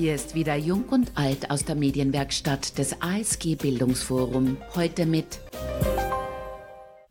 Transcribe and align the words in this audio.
Hier 0.00 0.14
ist 0.14 0.34
wieder 0.34 0.56
Jung 0.56 0.88
und 0.88 1.12
Alt 1.14 1.50
aus 1.50 1.66
der 1.66 1.74
Medienwerkstatt 1.74 2.78
des 2.78 3.02
ASG 3.02 3.56
Bildungsforum. 3.56 4.56
Heute 4.74 5.04
mit 5.04 5.40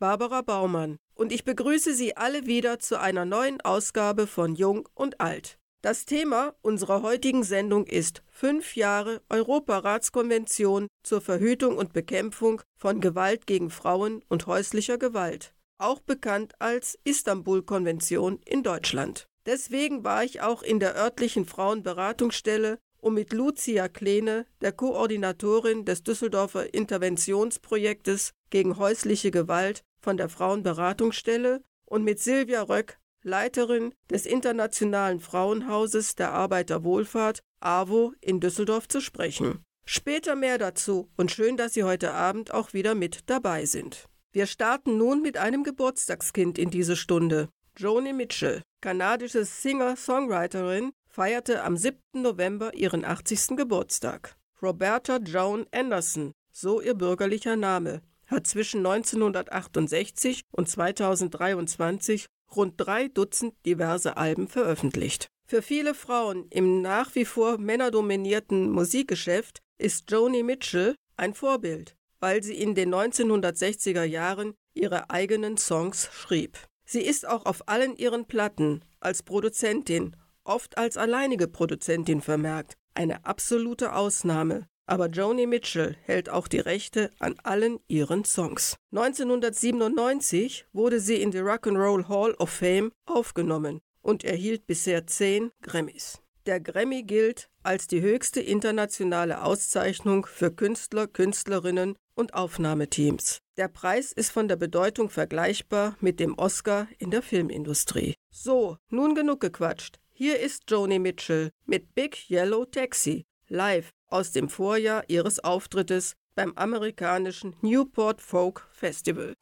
Barbara 0.00 0.42
Baumann. 0.42 0.96
Und 1.14 1.30
ich 1.30 1.44
begrüße 1.44 1.94
Sie 1.94 2.16
alle 2.16 2.46
wieder 2.46 2.80
zu 2.80 2.98
einer 2.98 3.24
neuen 3.24 3.60
Ausgabe 3.60 4.26
von 4.26 4.56
Jung 4.56 4.88
und 4.96 5.20
Alt. 5.20 5.56
Das 5.82 6.04
Thema 6.04 6.56
unserer 6.62 7.02
heutigen 7.02 7.44
Sendung 7.44 7.86
ist 7.86 8.24
fünf 8.26 8.74
Jahre 8.74 9.22
Europaratskonvention 9.28 10.88
zur 11.04 11.20
Verhütung 11.20 11.76
und 11.76 11.92
Bekämpfung 11.92 12.60
von 12.76 13.00
Gewalt 13.00 13.46
gegen 13.46 13.70
Frauen 13.70 14.24
und 14.28 14.48
häuslicher 14.48 14.98
Gewalt, 14.98 15.54
auch 15.78 16.00
bekannt 16.00 16.54
als 16.58 16.98
Istanbul-Konvention 17.04 18.40
in 18.44 18.64
Deutschland. 18.64 19.29
Deswegen 19.46 20.04
war 20.04 20.24
ich 20.24 20.40
auch 20.42 20.62
in 20.62 20.80
der 20.80 20.96
örtlichen 20.96 21.46
Frauenberatungsstelle, 21.46 22.78
um 22.98 23.14
mit 23.14 23.32
Lucia 23.32 23.88
Kleene, 23.88 24.46
der 24.60 24.72
Koordinatorin 24.72 25.84
des 25.84 26.02
Düsseldorfer 26.02 26.74
Interventionsprojektes 26.74 28.32
gegen 28.50 28.76
häusliche 28.76 29.30
Gewalt 29.30 29.82
von 30.00 30.16
der 30.16 30.28
Frauenberatungsstelle, 30.28 31.62
und 31.90 32.04
mit 32.04 32.20
Silvia 32.20 32.62
Röck, 32.62 32.98
Leiterin 33.22 33.92
des 34.08 34.24
Internationalen 34.24 35.20
Frauenhauses 35.20 36.14
der 36.14 36.32
Arbeiterwohlfahrt 36.32 37.40
AWO 37.60 38.14
in 38.20 38.40
Düsseldorf 38.40 38.88
zu 38.88 39.00
sprechen. 39.00 39.64
Später 39.84 40.36
mehr 40.36 40.56
dazu 40.56 41.10
und 41.16 41.30
schön, 41.30 41.56
dass 41.56 41.74
Sie 41.74 41.84
heute 41.84 42.12
Abend 42.12 42.54
auch 42.54 42.72
wieder 42.72 42.94
mit 42.94 43.28
dabei 43.28 43.66
sind. 43.66 44.06
Wir 44.32 44.46
starten 44.46 44.96
nun 44.96 45.20
mit 45.20 45.36
einem 45.36 45.64
Geburtstagskind 45.64 46.58
in 46.58 46.70
diese 46.70 46.94
Stunde. 46.94 47.48
Joni 47.80 48.12
Mitchell, 48.12 48.60
kanadische 48.82 49.46
Singer-Songwriterin, 49.46 50.90
feierte 51.08 51.64
am 51.64 51.78
7. 51.78 51.98
November 52.12 52.74
ihren 52.74 53.06
80. 53.06 53.56
Geburtstag. 53.56 54.36
Roberta 54.60 55.16
Joan 55.16 55.64
Anderson, 55.72 56.32
so 56.52 56.82
ihr 56.82 56.92
bürgerlicher 56.92 57.56
Name, 57.56 58.02
hat 58.26 58.46
zwischen 58.46 58.84
1968 58.84 60.42
und 60.50 60.68
2023 60.68 62.26
rund 62.54 62.74
drei 62.76 63.08
Dutzend 63.08 63.54
diverse 63.64 64.18
Alben 64.18 64.46
veröffentlicht. 64.46 65.28
Für 65.46 65.62
viele 65.62 65.94
Frauen 65.94 66.48
im 66.50 66.82
nach 66.82 67.14
wie 67.14 67.24
vor 67.24 67.56
männerdominierten 67.56 68.70
Musikgeschäft 68.70 69.60
ist 69.78 70.10
Joni 70.10 70.42
Mitchell 70.42 70.96
ein 71.16 71.32
Vorbild, 71.32 71.96
weil 72.18 72.42
sie 72.42 72.60
in 72.60 72.74
den 72.74 72.94
1960er 72.94 74.04
Jahren 74.04 74.52
ihre 74.74 75.08
eigenen 75.08 75.56
Songs 75.56 76.10
schrieb. 76.12 76.58
Sie 76.92 77.02
ist 77.02 77.28
auch 77.28 77.46
auf 77.46 77.68
allen 77.68 77.94
ihren 77.94 78.24
Platten 78.24 78.84
als 78.98 79.22
Produzentin, 79.22 80.16
oft 80.42 80.76
als 80.76 80.96
alleinige 80.96 81.46
Produzentin 81.46 82.20
vermerkt, 82.20 82.74
eine 82.94 83.24
absolute 83.24 83.94
Ausnahme. 83.94 84.66
Aber 84.86 85.06
Joni 85.06 85.46
Mitchell 85.46 85.96
hält 86.02 86.28
auch 86.30 86.48
die 86.48 86.58
Rechte 86.58 87.12
an 87.20 87.36
allen 87.44 87.78
ihren 87.86 88.24
Songs. 88.24 88.74
1997 88.90 90.66
wurde 90.72 90.98
sie 90.98 91.22
in 91.22 91.30
die 91.30 91.38
Rock'n'Roll 91.38 92.08
Hall 92.08 92.34
of 92.40 92.50
Fame 92.50 92.90
aufgenommen 93.06 93.78
und 94.02 94.24
erhielt 94.24 94.66
bisher 94.66 95.06
zehn 95.06 95.52
Grammys. 95.62 96.20
Der 96.46 96.58
Grammy 96.58 97.04
gilt 97.04 97.50
als 97.62 97.86
die 97.86 98.00
höchste 98.00 98.40
internationale 98.40 99.44
Auszeichnung 99.44 100.26
für 100.26 100.50
Künstler, 100.50 101.06
Künstlerinnen 101.06 101.94
und 102.20 102.34
Aufnahmeteams. 102.34 103.40
Der 103.56 103.68
Preis 103.68 104.12
ist 104.12 104.30
von 104.30 104.46
der 104.46 104.56
Bedeutung 104.56 105.08
vergleichbar 105.08 105.96
mit 106.00 106.20
dem 106.20 106.38
Oscar 106.38 106.86
in 106.98 107.10
der 107.10 107.22
Filmindustrie. 107.22 108.14
So, 108.30 108.76
nun 108.90 109.14
genug 109.14 109.40
gequatscht. 109.40 109.98
Hier 110.12 110.38
ist 110.38 110.70
Joni 110.70 110.98
Mitchell 110.98 111.50
mit 111.64 111.94
Big 111.94 112.30
Yellow 112.30 112.66
Taxi, 112.66 113.24
live 113.48 113.90
aus 114.08 114.32
dem 114.32 114.50
Vorjahr 114.50 115.02
ihres 115.08 115.42
Auftrittes 115.42 116.14
beim 116.34 116.52
amerikanischen 116.56 117.56
Newport 117.62 118.20
Folk 118.20 118.68
Festival. 118.70 119.34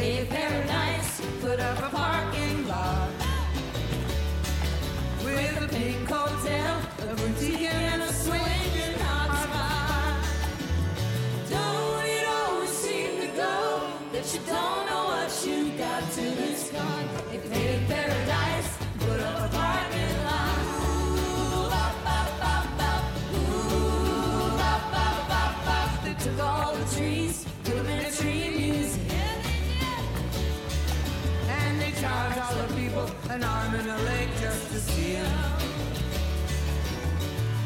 Hey, 0.00 0.24
paradise, 0.24 0.59
could 1.50 1.58
have 1.58 1.99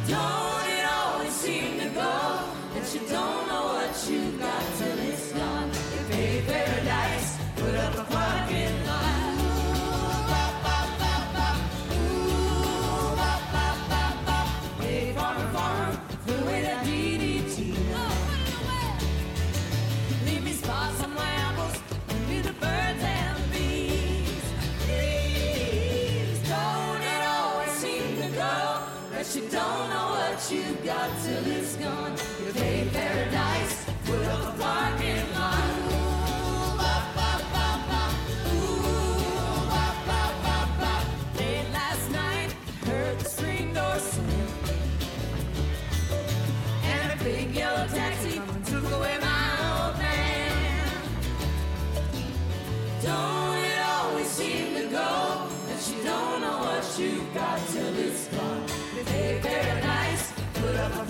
Don't 0.07 0.69
it 0.69 0.85
always 0.85 1.33
seem 1.33 1.79
to 1.81 1.89
go 1.89 2.41
that 2.75 2.95
you 2.95 3.01
don't 3.09 3.44
you 30.51 30.63
got 30.85 31.11
till 31.23 31.47
it's 31.47 31.77
gone. 31.77 32.13
If 32.13 32.55
pay 32.55 32.89
paradise, 32.93 33.87
put 34.05 34.25
up 34.27 34.55
a 34.55 34.59
parking 34.59 35.35
lot. 35.35 35.71
Big 47.25 47.55
yellow 47.55 47.87
taxi 47.87 48.39
took 48.67 48.85
away 48.93 49.17
my 49.19 49.87
old 49.87 49.97
man. 49.97 51.01
Don't 53.03 53.57
it 53.65 53.81
always 53.83 54.27
seem 54.27 54.75
to 54.75 54.83
go 54.89 55.49
that 55.69 55.91
you 55.91 56.05
don't 56.05 56.43
know 56.43 56.59
what 56.59 56.99
you've 56.99 57.33
got 57.33 57.67
till 57.69 57.97
it's 57.97 58.29
gone? 58.29 58.65
If 58.95 59.43
paradise. 59.43 59.84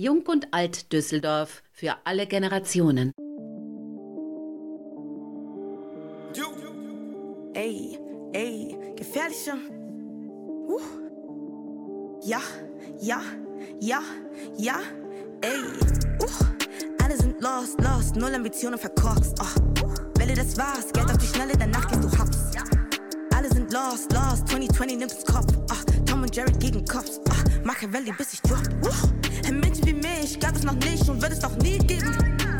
Jung 0.00 0.22
und 0.28 0.48
Alt 0.52 0.94
Düsseldorf 0.94 1.62
für 1.72 1.94
alle 2.04 2.26
Generationen. 2.26 3.12
Ey, 7.52 7.98
ey, 8.32 8.94
gefährlicher. 8.96 9.58
Uh. 10.68 10.80
Ja, 12.22 12.40
ja, 12.98 13.20
ja, 13.78 14.00
ja, 14.56 14.80
ey. 15.42 15.60
Uh. 16.22 17.04
Alle 17.04 17.18
sind 17.18 17.38
lost, 17.42 17.78
lost, 17.82 18.16
null 18.16 18.34
Ambitionen 18.34 18.78
verkorkst. 18.78 19.34
Oh. 19.38 20.18
Welle 20.18 20.32
das 20.32 20.56
war's, 20.56 20.90
Geld 20.94 21.10
auf 21.10 21.18
die 21.18 21.26
Schnelle, 21.26 21.52
danach 21.58 21.86
gehst 21.88 22.04
du 22.04 22.18
hops. 22.18 22.38
Alle 23.36 23.50
sind 23.50 23.70
lost, 23.70 24.10
lost, 24.14 24.48
2020 24.48 24.96
nimmt's 24.96 25.26
Kopf. 25.26 25.52
Oh. 25.70 25.90
Machiavelli, 27.64 28.12
bis 28.12 28.34
ich 28.34 28.40
drop. 28.42 28.58
Uh, 28.82 29.29
ein 29.50 29.60
Mensch 29.60 29.78
wie 29.84 29.92
mich 29.92 30.38
gab 30.38 30.54
es 30.54 30.62
noch 30.62 30.74
nicht 30.74 31.08
und 31.08 31.20
wird 31.20 31.32
es 31.32 31.42
auch 31.42 31.56
nie 31.56 31.78
geben. 31.78 32.14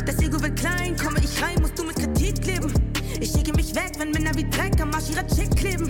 Das 0.05 0.19
Ego 0.19 0.43
wird 0.43 0.59
klein, 0.59 0.97
komme 0.97 1.21
ich 1.23 1.41
rein, 1.41 1.57
musst 1.61 1.79
du 1.79 1.85
mit 1.85 1.97
Kritik 1.97 2.45
leben. 2.45 2.73
Ich 3.21 3.31
schicke 3.31 3.53
mich 3.55 3.75
weg, 3.75 3.93
wenn 3.99 4.11
Männer 4.11 4.35
wie 4.35 4.49
Dreck 4.51 4.81
am 4.81 4.93
Arsch 4.93 5.11
ihrer 5.11 5.27
Chick 5.29 5.55
kleben. 5.57 5.89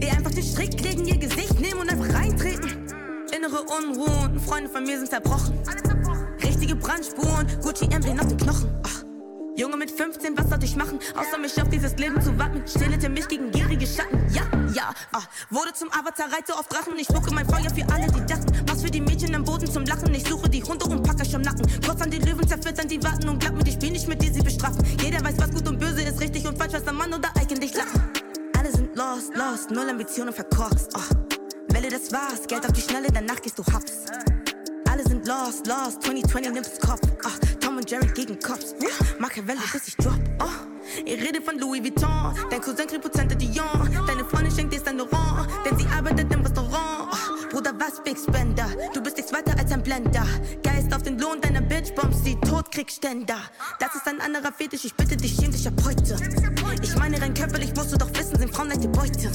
Ihr 0.00 0.12
einfach 0.12 0.30
den 0.30 0.42
Strick 0.42 0.78
legen, 0.82 1.06
ihr 1.06 1.16
Gesicht 1.16 1.58
nehmen 1.58 1.80
und 1.80 1.90
einfach 1.90 2.12
reintreten. 2.14 2.86
Innere 3.34 3.62
Unruhen, 3.62 4.38
Freunde 4.40 4.68
von 4.68 4.84
mir 4.84 4.98
sind 4.98 5.08
zerbrochen. 5.08 5.58
Richtige 6.42 6.76
Brandspuren, 6.76 7.46
Gucci 7.62 7.86
Emblem 7.86 8.20
auf 8.20 8.28
den 8.28 8.36
Knochen. 8.36 8.68
Ach. 8.82 9.01
Junge 9.54 9.76
mit 9.76 9.90
15, 9.90 10.36
was 10.36 10.48
sollte 10.48 10.64
ich 10.64 10.76
machen? 10.76 10.98
Außer 11.14 11.36
mich 11.36 11.60
auf 11.60 11.68
dieses 11.68 11.94
Leben 11.96 12.20
zu 12.22 12.36
warten. 12.38 12.62
Stellte 12.66 13.10
mich 13.10 13.28
gegen 13.28 13.50
gierige 13.50 13.86
Schatten. 13.86 14.18
Ja, 14.32 14.42
ja, 14.74 14.94
ah. 15.12 15.20
Wurde 15.50 15.74
zum 15.74 15.92
Avatar, 15.92 16.32
reite 16.32 16.54
auf 16.54 16.68
Drachen. 16.68 16.94
Ich 16.96 17.06
spucke 17.06 17.32
mein 17.34 17.46
Feuer 17.46 17.68
für 17.68 17.86
alle, 17.92 18.06
die 18.10 18.24
dachten. 18.26 18.50
Was 18.66 18.82
für 18.82 18.90
die 18.90 19.02
Mädchen 19.02 19.34
am 19.34 19.44
Boden 19.44 19.70
zum 19.70 19.84
Lachen. 19.84 20.14
Ich 20.14 20.26
suche 20.26 20.48
die 20.48 20.62
Hunde 20.62 20.86
und 20.86 21.02
packe 21.02 21.24
schon 21.26 21.42
Nacken. 21.42 21.66
Kurz 21.84 22.00
an 22.00 22.10
die 22.10 22.18
Löwen 22.18 22.48
zerflittern, 22.48 22.88
die 22.88 23.02
warten 23.02 23.28
und 23.28 23.40
glaub 23.40 23.54
mir, 23.54 23.66
ich 23.66 23.74
spiel 23.74 23.90
nicht 23.90 24.08
mit 24.08 24.22
dir, 24.22 24.32
sie 24.32 24.42
bestrafen. 24.42 24.82
Jeder 25.02 25.22
weiß, 25.22 25.34
was 25.36 25.50
gut 25.50 25.68
und 25.68 25.78
böse 25.78 26.00
ist, 26.00 26.18
richtig 26.20 26.46
und 26.46 26.56
falsch, 26.56 26.72
was 26.72 26.84
der 26.84 26.94
Mann 26.94 27.12
oder 27.12 27.28
eigentlich 27.38 27.74
lachen. 27.74 28.10
Alle 28.58 28.70
sind 28.70 28.96
lost, 28.96 29.36
lost, 29.36 29.70
null 29.70 29.88
Ambitionen 29.90 30.32
verkorkst. 30.32 30.92
Oh. 30.96 31.74
Welle, 31.74 31.90
das 31.90 32.10
war's, 32.10 32.46
Geld 32.48 32.64
auf 32.64 32.72
die 32.72 32.80
Schnelle, 32.80 33.08
danach 33.12 33.40
gehst 33.42 33.58
du 33.58 33.64
hops. 33.64 34.06
Alle 34.90 35.02
sind 35.02 35.26
lost, 35.26 35.66
lost, 35.66 36.02
2020 36.02 36.52
nimmt's 36.52 36.80
Kopf. 36.80 37.00
Oh. 37.24 37.51
Und 37.82 37.90
Jerry 37.90 38.06
gegen 38.14 38.38
Cops. 38.38 38.76
Machiavelli, 39.18 39.58
bis 39.72 39.88
ich 39.88 39.96
drop. 39.96 40.14
Oh. 40.38 40.44
Ich 41.04 41.20
rede 41.20 41.42
von 41.42 41.58
Louis 41.58 41.82
Vuitton. 41.82 42.32
Dein 42.48 42.60
Cousin 42.60 42.86
kriegt 42.86 43.02
Prozente 43.02 43.34
Dion. 43.34 44.06
Deine 44.06 44.24
Freundin 44.24 44.54
schenkt 44.54 44.72
dir 44.72 44.86
ein 44.86 45.00
Oran, 45.00 45.48
denn 45.64 45.76
sie 45.76 45.86
arbeitet 45.86 46.32
im 46.32 46.42
Restaurant. 46.42 47.10
Oh. 47.10 47.48
Bruder, 47.50 47.72
was 47.80 48.00
Big 48.04 48.16
Spender? 48.16 48.68
Du 48.94 49.02
bist 49.02 49.16
nichts 49.16 49.32
weiter 49.32 49.58
als 49.58 49.72
ein 49.72 49.82
Blender. 49.82 50.24
Geist 50.62 50.94
auf 50.94 51.02
den 51.02 51.18
Lohn 51.18 51.40
deiner 51.40 51.60
Bitch, 51.60 51.92
bombst 51.96 52.24
sie 52.24 52.36
tot, 52.42 52.66
Ständer. 52.88 53.38
Das 53.80 53.96
ist 53.96 54.06
ein 54.06 54.20
anderer 54.20 54.52
Fetisch, 54.52 54.84
ich 54.84 54.94
bitte 54.94 55.16
dich, 55.16 55.34
schäm 55.34 55.50
dich 55.50 55.66
ab 55.66 55.74
heute. 55.84 56.16
Ich 56.82 56.94
meine, 56.94 57.20
rein 57.20 57.34
körperlich 57.34 57.74
musst 57.74 57.92
du 57.92 57.96
doch 57.96 58.10
wissen, 58.14 58.38
sind 58.38 58.54
Frauen 58.54 58.68
leichte 58.68 58.86
Beute. 58.86 59.28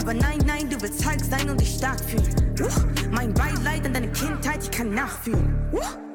Aber 0.00 0.14
nein, 0.14 0.38
nein, 0.46 0.70
du 0.70 0.80
willst 0.80 1.04
Hulk 1.04 1.24
sein 1.28 1.50
und 1.50 1.60
dich 1.60 1.74
stark 1.74 1.98
fühlen. 2.08 2.54
Uh, 2.60 3.10
mein 3.10 3.34
Beileid 3.34 3.84
an 3.84 3.94
deine 3.94 4.12
Kindheit, 4.12 4.62
ich 4.62 4.70
kann 4.70 4.94
nachfühlen. 4.94 5.68
Uh. 5.72 6.09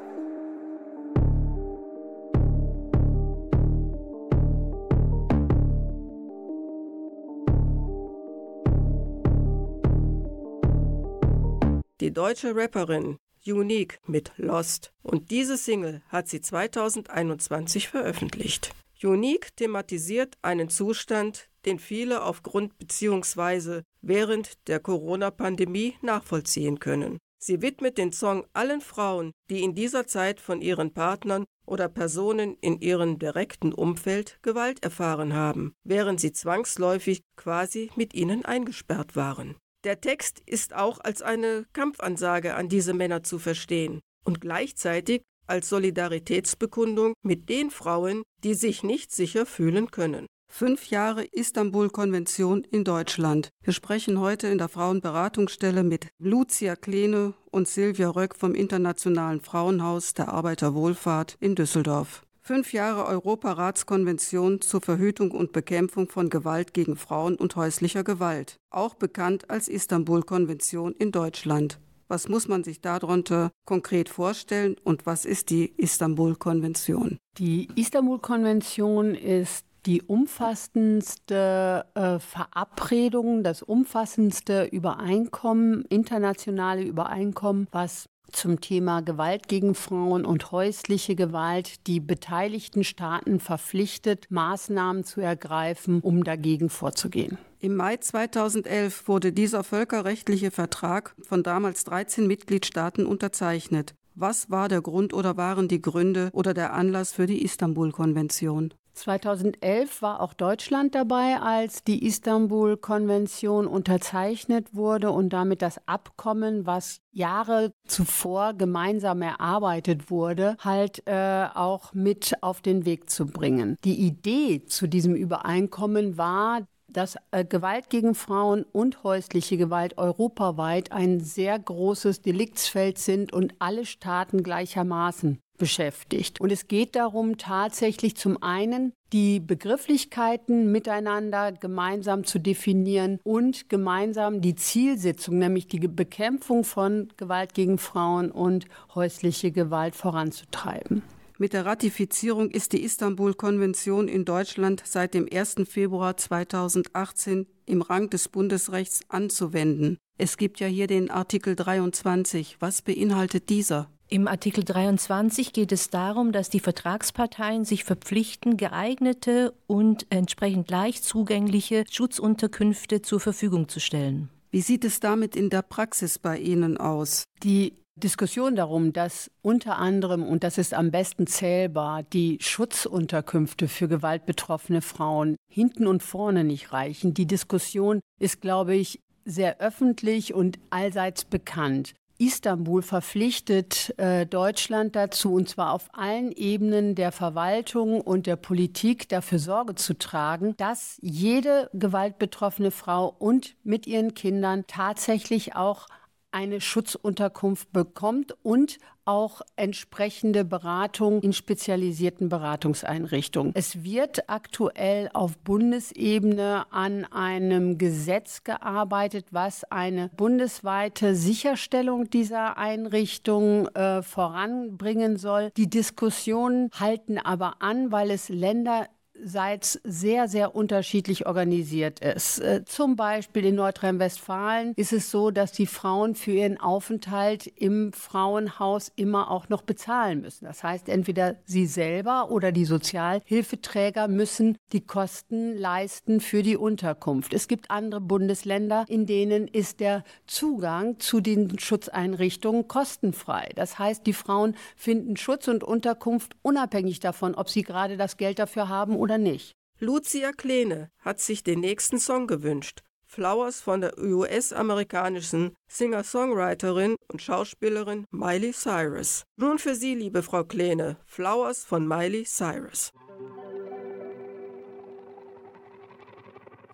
Die 12.01 12.11
deutsche 12.11 12.53
Rapperin 12.53 13.15
Unique 13.45 14.01
mit 14.05 14.33
Lost 14.35 14.91
und 15.01 15.31
diese 15.31 15.55
Single 15.55 16.01
hat 16.09 16.27
sie 16.27 16.41
2021 16.41 17.87
veröffentlicht. 17.87 18.71
Unique 19.01 19.55
thematisiert 19.55 20.35
einen 20.41 20.67
Zustand, 20.67 21.47
den 21.65 21.79
viele 21.79 22.23
aufgrund 22.23 22.77
bzw. 22.77 23.83
während 24.01 24.67
der 24.67 24.81
Corona-Pandemie 24.81 25.95
nachvollziehen 26.01 26.79
können. 26.79 27.17
Sie 27.37 27.61
widmet 27.61 27.97
den 27.97 28.11
Song 28.11 28.45
allen 28.51 28.81
Frauen, 28.81 29.31
die 29.49 29.63
in 29.63 29.73
dieser 29.73 30.05
Zeit 30.05 30.41
von 30.41 30.59
ihren 30.59 30.91
Partnern 30.93 31.45
oder 31.65 31.87
Personen 31.87 32.57
in 32.59 32.81
ihrem 32.81 33.19
direkten 33.19 33.71
Umfeld 33.71 34.37
Gewalt 34.41 34.83
erfahren 34.83 35.33
haben, 35.33 35.75
während 35.85 36.19
sie 36.19 36.33
zwangsläufig 36.33 37.21
quasi 37.37 37.89
mit 37.95 38.13
ihnen 38.13 38.43
eingesperrt 38.43 39.15
waren. 39.15 39.55
Der 39.85 40.01
Text 40.01 40.41
ist 40.47 40.73
auch 40.75 40.99
als 40.99 41.21
eine 41.21 41.67
Kampfansage 41.71 42.55
an 42.55 42.69
diese 42.69 42.95
Männer 42.95 43.21
zu 43.21 43.37
verstehen 43.37 43.99
und 44.23 44.41
gleichzeitig 44.41 45.21
als 45.45 45.69
Solidaritätsbekundung 45.69 47.13
mit 47.21 47.49
den 47.49 47.69
Frauen, 47.69 48.23
die 48.43 48.55
sich 48.55 48.81
nicht 48.81 49.11
sicher 49.11 49.45
fühlen 49.45 49.91
können. 49.91 50.25
Fünf 50.51 50.89
Jahre 50.89 51.23
Istanbul-Konvention 51.25 52.63
in 52.63 52.83
Deutschland. 52.83 53.49
Wir 53.63 53.73
sprechen 53.73 54.19
heute 54.19 54.47
in 54.47 54.57
der 54.57 54.69
Frauenberatungsstelle 54.69 55.83
mit 55.83 56.07
Lucia 56.17 56.75
Kleene 56.75 57.35
und 57.51 57.67
Silvia 57.67 58.09
Röck 58.09 58.35
vom 58.35 58.55
Internationalen 58.55 59.39
Frauenhaus 59.39 60.15
der 60.15 60.29
Arbeiterwohlfahrt 60.29 61.37
in 61.39 61.53
Düsseldorf. 61.53 62.24
Fünf 62.47 62.73
Jahre 62.73 63.07
Europaratskonvention 63.07 64.61
zur 64.61 64.79
Verhütung 64.79 65.31
und 65.31 65.51
Bekämpfung 65.51 66.09
von 66.09 66.29
Gewalt 66.29 66.75
gegen 66.75 66.95
Frauen 66.95 67.37
und 67.37 67.55
häuslicher 67.55 68.03
Gewalt, 68.03 68.57
auch 68.69 68.93
bekannt 68.93 69.49
als 69.49 69.67
Istanbul-Konvention 69.67 70.93
in 70.93 71.11
Deutschland. 71.11 71.79
Was 72.07 72.29
muss 72.29 72.47
man 72.47 72.63
sich 72.63 72.81
darunter 72.81 73.49
konkret 73.65 74.09
vorstellen 74.09 74.75
und 74.83 75.07
was 75.07 75.25
ist 75.25 75.49
die 75.49 75.73
Istanbul-Konvention? 75.77 77.17
Die 77.39 77.67
Istanbul-Konvention 77.75 79.15
ist 79.15 79.65
die 79.87 80.03
umfassendste 80.03 81.87
äh, 81.95 82.19
Verabredung, 82.19 83.43
das 83.43 83.63
umfassendste 83.63 84.65
Übereinkommen, 84.65 85.83
internationale 85.85 86.83
Übereinkommen, 86.83 87.67
was 87.71 88.05
zum 88.31 88.61
Thema 88.61 89.01
Gewalt 89.01 89.47
gegen 89.47 89.75
Frauen 89.75 90.25
und 90.25 90.51
häusliche 90.51 91.15
Gewalt 91.15 91.87
die 91.87 91.99
beteiligten 91.99 92.83
Staaten 92.83 93.39
verpflichtet, 93.39 94.27
Maßnahmen 94.29 95.03
zu 95.03 95.21
ergreifen, 95.21 96.01
um 96.01 96.23
dagegen 96.23 96.69
vorzugehen. 96.69 97.37
Im 97.59 97.75
Mai 97.75 97.97
2011 97.97 99.07
wurde 99.07 99.31
dieser 99.31 99.63
völkerrechtliche 99.63 100.51
Vertrag 100.51 101.15
von 101.21 101.41
damals 101.41 101.83
13 101.85 102.27
Mitgliedstaaten 102.27 103.05
unterzeichnet. 103.05 103.95
Was 104.13 104.49
war 104.49 104.69
der 104.69 104.81
Grund 104.81 105.13
oder 105.13 105.35
waren 105.35 105.67
die 105.67 105.81
Gründe 105.81 106.29
oder 106.31 106.53
der 106.53 106.73
Anlass 106.73 107.11
für 107.11 107.25
die 107.25 107.43
Istanbul-Konvention? 107.43 108.73
2011 108.95 110.01
war 110.01 110.21
auch 110.21 110.33
Deutschland 110.33 110.95
dabei, 110.95 111.39
als 111.39 111.83
die 111.83 112.05
Istanbul-Konvention 112.05 113.67
unterzeichnet 113.67 114.73
wurde 114.73 115.11
und 115.11 115.29
damit 115.29 115.61
das 115.61 115.87
Abkommen, 115.87 116.65
was 116.65 117.01
Jahre 117.11 117.71
zuvor 117.87 118.53
gemeinsam 118.53 119.21
erarbeitet 119.21 120.09
wurde, 120.09 120.57
halt 120.59 121.03
äh, 121.05 121.47
auch 121.53 121.93
mit 121.93 122.33
auf 122.41 122.61
den 122.61 122.85
Weg 122.85 123.09
zu 123.09 123.25
bringen. 123.25 123.77
Die 123.83 123.99
Idee 123.99 124.65
zu 124.65 124.87
diesem 124.87 125.15
Übereinkommen 125.15 126.17
war, 126.17 126.61
dass 126.87 127.17
äh, 127.31 127.43
Gewalt 127.43 127.89
gegen 127.89 128.15
Frauen 128.15 128.63
und 128.63 129.03
häusliche 129.03 129.57
Gewalt 129.57 129.97
europaweit 129.97 130.91
ein 130.91 131.19
sehr 131.19 131.59
großes 131.59 132.21
Deliktsfeld 132.21 132.97
sind 132.97 133.33
und 133.33 133.53
alle 133.59 133.85
Staaten 133.85 134.43
gleichermaßen 134.43 135.39
beschäftigt. 135.57 136.41
Und 136.41 136.51
es 136.51 136.67
geht 136.67 136.95
darum, 136.95 137.37
tatsächlich 137.37 138.15
zum 138.15 138.41
einen 138.41 138.93
die 139.13 139.39
Begrifflichkeiten 139.39 140.71
miteinander 140.71 141.51
gemeinsam 141.51 142.23
zu 142.23 142.39
definieren 142.39 143.19
und 143.23 143.69
gemeinsam 143.69 144.41
die 144.41 144.55
Zielsetzung, 144.55 145.37
nämlich 145.37 145.67
die 145.67 145.79
Bekämpfung 145.79 146.63
von 146.63 147.09
Gewalt 147.17 147.53
gegen 147.53 147.77
Frauen 147.77 148.31
und 148.31 148.65
häusliche 148.93 149.51
Gewalt 149.51 149.95
voranzutreiben. 149.95 151.03
Mit 151.37 151.51
der 151.51 151.65
Ratifizierung 151.65 152.49
ist 152.49 152.71
die 152.71 152.81
Istanbul-Konvention 152.81 154.07
in 154.07 154.23
Deutschland 154.23 154.81
seit 154.85 155.13
dem 155.13 155.27
1. 155.29 155.55
Februar 155.67 156.15
2018 156.15 157.45
im 157.65 157.81
Rang 157.81 158.09
des 158.09 158.29
Bundesrechts 158.29 159.01
anzuwenden. 159.09 159.97
Es 160.17 160.37
gibt 160.37 160.61
ja 160.61 160.67
hier 160.67 160.87
den 160.87 161.11
Artikel 161.11 161.57
23. 161.57 162.55
Was 162.61 162.81
beinhaltet 162.81 163.49
dieser? 163.49 163.89
Im 164.07 164.27
Artikel 164.27 164.63
23 164.63 165.51
geht 165.51 165.71
es 165.71 165.89
darum, 165.89 166.31
dass 166.31 166.51
die 166.51 166.59
Vertragsparteien 166.59 167.65
sich 167.65 167.83
verpflichten, 167.83 168.55
geeignete 168.55 169.53
und 169.65 170.05
entsprechend 170.11 170.69
leicht 170.69 171.03
zugängliche 171.03 171.85
Schutzunterkünfte 171.89 173.01
zur 173.01 173.19
Verfügung 173.19 173.67
zu 173.67 173.79
stellen. 173.79 174.29
Wie 174.51 174.61
sieht 174.61 174.85
es 174.85 174.99
damit 174.99 175.35
in 175.35 175.49
der 175.49 175.63
Praxis 175.63 176.19
bei 176.19 176.37
Ihnen 176.37 176.77
aus? 176.77 177.23
Die 177.41 177.73
Diskussion 177.95 178.55
darum, 178.55 178.93
dass 178.93 179.31
unter 179.41 179.77
anderem, 179.77 180.23
und 180.23 180.43
das 180.43 180.59
ist 180.59 180.75
am 180.75 180.91
besten 180.91 181.25
zählbar, 181.25 182.03
die 182.03 182.37
Schutzunterkünfte 182.41 183.67
für 183.67 183.87
gewaltbetroffene 183.87 184.81
Frauen 184.81 185.35
hinten 185.51 185.87
und 185.87 186.03
vorne 186.03 186.43
nicht 186.43 186.71
reichen. 186.71 187.15
Die 187.15 187.25
Diskussion 187.25 188.01
ist, 188.19 188.39
glaube 188.39 188.75
ich, 188.75 188.99
sehr 189.25 189.59
öffentlich 189.59 190.33
und 190.33 190.59
allseits 190.69 191.25
bekannt. 191.25 191.95
Istanbul 192.17 192.81
verpflichtet 192.81 193.93
äh, 193.97 194.25
Deutschland 194.25 194.95
dazu, 194.95 195.33
und 195.33 195.49
zwar 195.49 195.73
auf 195.73 195.89
allen 195.93 196.31
Ebenen 196.31 196.95
der 196.95 197.11
Verwaltung 197.11 197.99
und 197.99 198.25
der 198.25 198.37
Politik 198.37 199.09
dafür 199.09 199.39
Sorge 199.39 199.75
zu 199.75 199.97
tragen, 199.97 200.55
dass 200.57 200.97
jede 201.01 201.69
gewaltbetroffene 201.73 202.71
Frau 202.71 203.13
und 203.19 203.55
mit 203.63 203.85
ihren 203.85 204.13
Kindern 204.13 204.65
tatsächlich 204.67 205.55
auch 205.55 205.87
eine 206.35 206.59
Schutzunterkunft 206.59 207.71
bekommt 207.71 208.35
und 208.43 208.77
auch 209.05 209.41
entsprechende 209.55 210.43
Beratung 210.43 211.21
in 211.21 211.31
spezialisierten 211.31 212.27
Beratungseinrichtungen. 212.27 213.53
Es 213.55 213.83
wird 213.83 214.29
aktuell 214.29 215.09
auf 215.13 215.37
Bundesebene 215.37 216.65
an 216.71 217.05
einem 217.05 217.77
Gesetz 217.77 218.43
gearbeitet, 218.43 219.27
was 219.31 219.63
eine 219.71 220.09
bundesweite 220.17 221.15
Sicherstellung 221.15 222.09
dieser 222.09 222.57
Einrichtung 222.57 223.67
äh, 223.69 224.01
voranbringen 224.01 225.15
soll. 225.17 225.51
Die 225.55 225.69
Diskussionen 225.69 226.69
halten 226.77 227.17
aber 227.17 227.61
an, 227.61 227.93
weil 227.93 228.11
es 228.11 228.27
Länder 228.27 228.87
seits 229.23 229.79
sehr, 229.83 230.27
sehr 230.27 230.55
unterschiedlich 230.55 231.25
organisiert 231.25 231.99
ist. 231.99 232.39
Äh, 232.39 232.63
zum 232.65 232.95
Beispiel 232.95 233.45
in 233.45 233.55
Nordrhein-Westfalen 233.55 234.73
ist 234.75 234.93
es 234.93 235.11
so, 235.11 235.31
dass 235.31 235.51
die 235.51 235.65
Frauen 235.65 236.15
für 236.15 236.31
ihren 236.31 236.59
Aufenthalt 236.59 237.47
im 237.47 237.93
Frauenhaus 237.93 238.91
immer 238.95 239.31
auch 239.31 239.49
noch 239.49 239.61
bezahlen 239.61 240.21
müssen. 240.21 240.45
Das 240.45 240.63
heißt, 240.63 240.89
entweder 240.89 241.35
sie 241.45 241.65
selber 241.65 242.31
oder 242.31 242.51
die 242.51 242.65
Sozialhilfeträger 242.65 244.07
müssen 244.07 244.57
die 244.71 244.81
Kosten 244.81 245.55
leisten 245.57 246.19
für 246.19 246.43
die 246.43 246.57
Unterkunft. 246.57 247.33
Es 247.33 247.47
gibt 247.47 247.71
andere 247.71 248.01
Bundesländer, 248.01 248.85
in 248.87 249.05
denen 249.05 249.47
ist 249.47 249.79
der 249.79 250.03
Zugang 250.27 250.99
zu 250.99 251.21
den 251.21 251.57
Schutzeinrichtungen 251.57 252.67
kostenfrei. 252.67 253.49
Das 253.55 253.79
heißt, 253.79 254.05
die 254.05 254.13
Frauen 254.13 254.55
finden 254.75 255.17
Schutz 255.17 255.47
und 255.47 255.63
Unterkunft 255.63 256.35
unabhängig 256.41 256.99
davon, 256.99 257.35
ob 257.35 257.49
sie 257.49 257.61
gerade 257.61 257.97
das 257.97 258.17
Geld 258.17 258.39
dafür 258.39 258.69
haben 258.69 258.95
oder 259.05 259.19
nicht. 259.19 259.51
Lucia 259.79 260.31
Kleene 260.31 260.89
hat 260.97 261.19
sich 261.19 261.43
den 261.43 261.59
nächsten 261.59 261.99
Song 261.99 262.25
gewünscht. 262.25 262.81
Flowers 263.05 263.61
von 263.61 263.81
der 263.81 263.99
US-amerikanischen 263.99 265.53
Singer-Songwriterin 265.67 266.95
und 267.07 267.21
Schauspielerin 267.21 268.07
Miley 268.09 268.51
Cyrus. 268.51 269.23
Nun 269.37 269.59
für 269.59 269.75
Sie, 269.75 269.93
liebe 269.93 270.23
Frau 270.23 270.43
Kleene, 270.43 270.97
Flowers 271.05 271.63
von 271.63 271.87
Miley 271.87 272.25
Cyrus. 272.25 272.91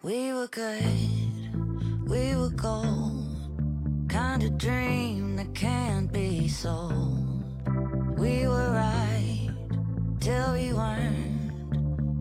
We 0.04 0.34
were 0.34 0.48
good, 0.48 2.10
we 2.10 2.34
were 2.38 2.56
gold. 2.56 3.28
Kind 4.08 4.44
of 4.44 4.58
dream 4.58 5.36
that 5.36 5.54
can't 5.54 6.12
be 6.14 6.48
sold. 6.48 7.44
We 8.18 8.48
were 8.48 8.72
right 8.72 9.52
till 10.22 10.54
we 10.54 10.72
weren't. 10.74 11.31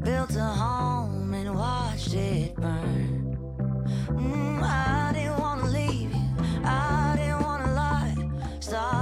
Built 0.02 0.35
a 0.35 0.45
home 0.45 1.35
and 1.35 1.54
watched 1.54 2.14
it 2.14 2.54
burn. 2.57 3.37
Mm, 4.09 4.62
I 4.62 5.12
didn't 5.12 5.38
wanna 5.38 5.66
leave 5.66 6.11
you, 6.11 6.28
I 6.64 7.14
didn't 7.16 7.42
wanna 7.42 7.75
lie. 7.75 8.16
Started 8.61 9.00